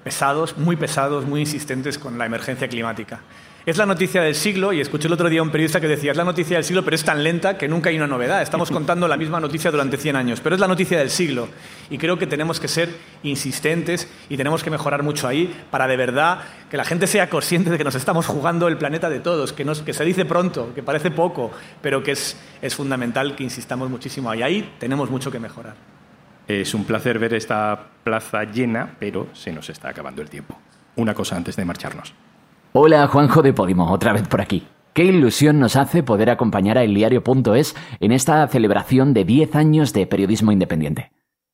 pesados, 0.03 0.57
muy 0.57 0.75
pesados, 0.75 1.25
muy 1.25 1.41
insistentes 1.41 1.97
con 1.97 2.17
la 2.17 2.25
emergencia 2.25 2.67
climática. 2.67 3.21
Es 3.63 3.77
la 3.77 3.85
noticia 3.85 4.23
del 4.23 4.33
siglo, 4.33 4.73
y 4.73 4.81
escuché 4.81 5.05
el 5.05 5.13
otro 5.13 5.29
día 5.29 5.43
un 5.43 5.51
periodista 5.51 5.79
que 5.79 5.87
decía, 5.87 6.09
es 6.09 6.17
la 6.17 6.23
noticia 6.23 6.57
del 6.57 6.63
siglo, 6.63 6.83
pero 6.83 6.95
es 6.95 7.03
tan 7.03 7.23
lenta 7.23 7.59
que 7.59 7.67
nunca 7.67 7.91
hay 7.91 7.95
una 7.95 8.07
novedad. 8.07 8.41
Estamos 8.41 8.71
contando 8.71 9.07
la 9.07 9.17
misma 9.17 9.39
noticia 9.39 9.69
durante 9.69 9.97
100 9.97 10.15
años, 10.15 10.41
pero 10.41 10.55
es 10.55 10.59
la 10.59 10.67
noticia 10.67 10.97
del 10.97 11.11
siglo. 11.11 11.47
Y 11.91 11.99
creo 11.99 12.17
que 12.17 12.25
tenemos 12.25 12.59
que 12.59 12.67
ser 12.67 12.89
insistentes 13.21 14.07
y 14.29 14.37
tenemos 14.37 14.63
que 14.63 14.71
mejorar 14.71 15.03
mucho 15.03 15.27
ahí 15.27 15.53
para 15.69 15.85
de 15.85 15.95
verdad 15.95 16.39
que 16.71 16.77
la 16.77 16.85
gente 16.85 17.05
sea 17.05 17.29
consciente 17.29 17.69
de 17.69 17.77
que 17.77 17.83
nos 17.83 17.93
estamos 17.93 18.25
jugando 18.25 18.67
el 18.67 18.77
planeta 18.77 19.11
de 19.11 19.19
todos, 19.19 19.53
que, 19.53 19.63
que 19.85 19.93
se 19.93 20.05
dice 20.05 20.25
pronto, 20.25 20.73
que 20.73 20.81
parece 20.81 21.11
poco, 21.11 21.51
pero 21.83 22.01
que 22.01 22.13
es, 22.13 22.35
es 22.63 22.73
fundamental 22.73 23.35
que 23.35 23.43
insistamos 23.43 23.91
muchísimo 23.91 24.31
ahí. 24.31 24.41
Ahí 24.41 24.73
tenemos 24.79 25.11
mucho 25.11 25.29
que 25.29 25.39
mejorar. 25.39 25.90
Es 26.59 26.73
un 26.73 26.83
placer 26.83 27.17
ver 27.17 27.33
esta 27.33 27.91
plaza 28.03 28.43
llena, 28.43 28.97
pero 28.99 29.27
se 29.31 29.53
nos 29.53 29.69
está 29.69 29.87
acabando 29.87 30.21
el 30.21 30.29
tiempo. 30.29 30.57
Una 30.97 31.13
cosa 31.13 31.37
antes 31.37 31.55
de 31.55 31.63
marcharnos. 31.63 32.13
Hola, 32.73 33.07
Juanjo 33.07 33.41
de 33.41 33.53
Podimo, 33.53 33.89
otra 33.89 34.11
vez 34.11 34.27
por 34.27 34.41
aquí. 34.41 34.67
Qué 34.93 35.05
ilusión 35.05 35.61
nos 35.61 35.77
hace 35.77 36.03
poder 36.03 36.29
acompañar 36.29 36.77
a 36.77 36.83
eldiario.es 36.83 37.73
en 38.01 38.11
esta 38.11 38.45
celebración 38.49 39.13
de 39.13 39.23
10 39.23 39.55
años 39.55 39.93
de 39.93 40.05
periodismo 40.07 40.51
independiente. 40.51 41.13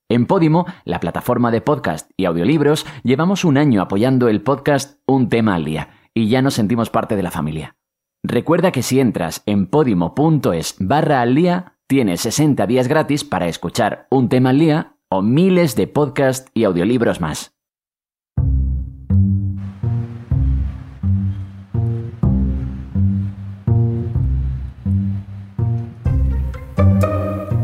En 0.10 0.26
Podimo, 0.26 0.66
la 0.84 1.00
plataforma 1.00 1.52
de 1.52 1.62
podcast 1.62 2.10
y 2.18 2.26
audiolibros, 2.26 2.88
llevamos 3.04 3.46
un 3.46 3.60
año 3.60 3.84
apoyando 3.84 4.30
el 4.30 4.42
podcast 4.42 5.00
Un 5.06 5.30
tema 5.30 5.54
al 5.54 5.66
día 5.66 5.90
y 6.16 6.28
ya 6.28 6.42
nos 6.42 6.56
sentimos 6.56 6.90
parte 6.90 7.16
de 7.16 7.22
la 7.22 7.30
familia. 7.30 7.76
Recuerda 8.24 8.72
que 8.72 8.82
si 8.82 9.00
entras 9.00 9.44
en 9.46 9.68
podimo.es 9.68 10.76
barra 10.80 11.22
al 11.22 11.36
día, 11.36 11.77
tienes 11.88 12.22
60 12.22 12.68
días 12.68 12.88
gratis 12.88 13.24
para 13.24 13.48
escuchar 13.48 14.08
un 14.12 14.30
tema 14.30 14.50
al 14.50 14.60
día 14.60 14.94
o 15.10 15.22
miles 15.22 15.76
de 15.76 15.88
podcasts 15.88 16.52
y 16.54 16.66
audiolibros 16.66 17.22
más. 17.22 17.54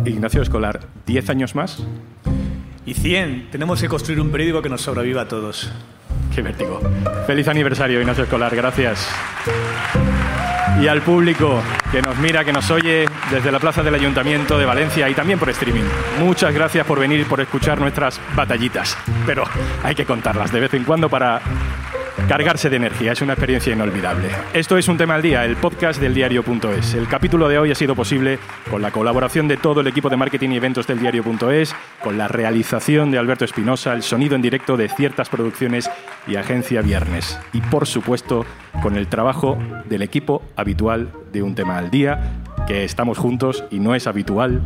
Ignacio 0.05 0.41
Escolar, 0.41 0.79
¿10 1.05 1.29
años 1.29 1.53
más? 1.53 1.83
Y 2.86 2.93
100. 2.93 3.51
Tenemos 3.51 3.81
que 3.81 3.89
construir 3.89 4.21
un 4.21 4.31
periódico 4.31 4.62
que 4.62 4.69
nos 4.69 4.81
sobreviva 4.81 5.23
a 5.23 5.27
todos. 5.27 5.69
Qué 6.33 6.41
vértigo. 6.41 6.79
Feliz 7.27 7.47
aniversario, 7.47 7.99
Ignacio 7.99 8.23
Escolar. 8.23 8.55
Gracias. 8.55 9.07
Y 10.81 10.88
al 10.88 11.01
público 11.01 11.62
que 11.91 12.01
nos 12.01 12.17
mira, 12.17 12.43
que 12.43 12.53
nos 12.53 12.69
oye 12.71 13.07
desde 13.31 13.51
la 13.51 13.59
plaza 13.59 13.83
del 13.83 13.95
Ayuntamiento 13.95 14.57
de 14.57 14.65
Valencia 14.65 15.09
y 15.09 15.13
también 15.13 15.39
por 15.39 15.49
streaming. 15.49 15.83
Muchas 16.19 16.53
gracias 16.53 16.86
por 16.86 16.99
venir 16.99 17.25
por 17.27 17.39
escuchar 17.41 17.79
nuestras 17.79 18.19
batallitas, 18.36 18.97
pero 19.25 19.43
hay 19.83 19.95
que 19.95 20.05
contarlas 20.05 20.51
de 20.51 20.59
vez 20.59 20.73
en 20.73 20.83
cuando 20.83 21.09
para 21.09 21.41
cargarse 22.27 22.69
de 22.69 22.77
energía. 22.77 23.12
Es 23.12 23.21
una 23.21 23.33
experiencia 23.33 23.73
inolvidable. 23.73 24.29
Esto 24.53 24.77
es 24.77 24.88
Un 24.88 24.97
Tema 24.97 25.15
al 25.15 25.21
Día, 25.21 25.45
el 25.45 25.55
podcast 25.57 25.99
del 25.99 26.13
diario.es. 26.13 26.93
El 26.93 27.07
capítulo 27.07 27.47
de 27.47 27.59
hoy 27.59 27.71
ha 27.71 27.75
sido 27.75 27.95
posible 27.95 28.39
con 28.69 28.81
la 28.81 28.91
colaboración 28.91 29.47
de 29.47 29.57
todo 29.57 29.81
el 29.81 29.88
equipo 29.88 30.09
de 30.09 30.17
marketing 30.17 30.51
y 30.51 30.57
eventos 30.57 30.88
del 30.88 30.99
diario.es, 30.99 31.75
con 32.01 32.17
la 32.17 32.27
realización 32.27 33.12
de 33.12 33.17
Alberto 33.17 33.45
Espinosa, 33.45 33.93
el 33.93 34.03
sonido 34.03 34.36
en 34.36 34.41
directo 34.41 34.77
de 34.77 34.89
ciertas 34.89 35.29
producciones 35.29 35.89
y 36.27 36.36
Agencia 36.36 36.81
Viernes. 36.81 37.39
Y 37.51 37.62
por 37.62 37.88
supuesto, 37.88 38.45
con 38.81 38.95
el 38.95 39.07
trabajo 39.07 39.57
del 39.86 40.01
equipo 40.01 40.41
habitual 40.55 41.12
de 41.31 41.43
Un 41.43 41.55
Tema 41.55 41.77
al 41.77 41.91
Día, 41.91 42.41
que 42.67 42.83
estamos 42.83 43.17
juntos 43.17 43.63
y 43.69 43.79
no 43.79 43.95
es 43.95 44.07
habitual. 44.07 44.62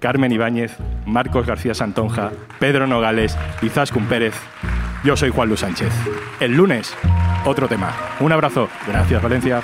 Carmen 0.00 0.30
Ibáñez, 0.30 0.76
Marcos 1.06 1.46
García 1.46 1.74
Santonja, 1.74 2.30
Pedro 2.60 2.86
Nogales 2.86 3.36
y 3.62 3.68
Zascun 3.68 4.06
Pérez. 4.06 4.34
Yo 5.08 5.16
soy 5.16 5.30
Juan 5.30 5.48
Luis 5.48 5.60
Sánchez. 5.60 5.90
El 6.38 6.52
lunes, 6.52 6.94
otro 7.46 7.66
tema. 7.66 7.96
Un 8.20 8.30
abrazo. 8.30 8.68
Gracias, 8.86 9.22
Valencia. 9.22 9.62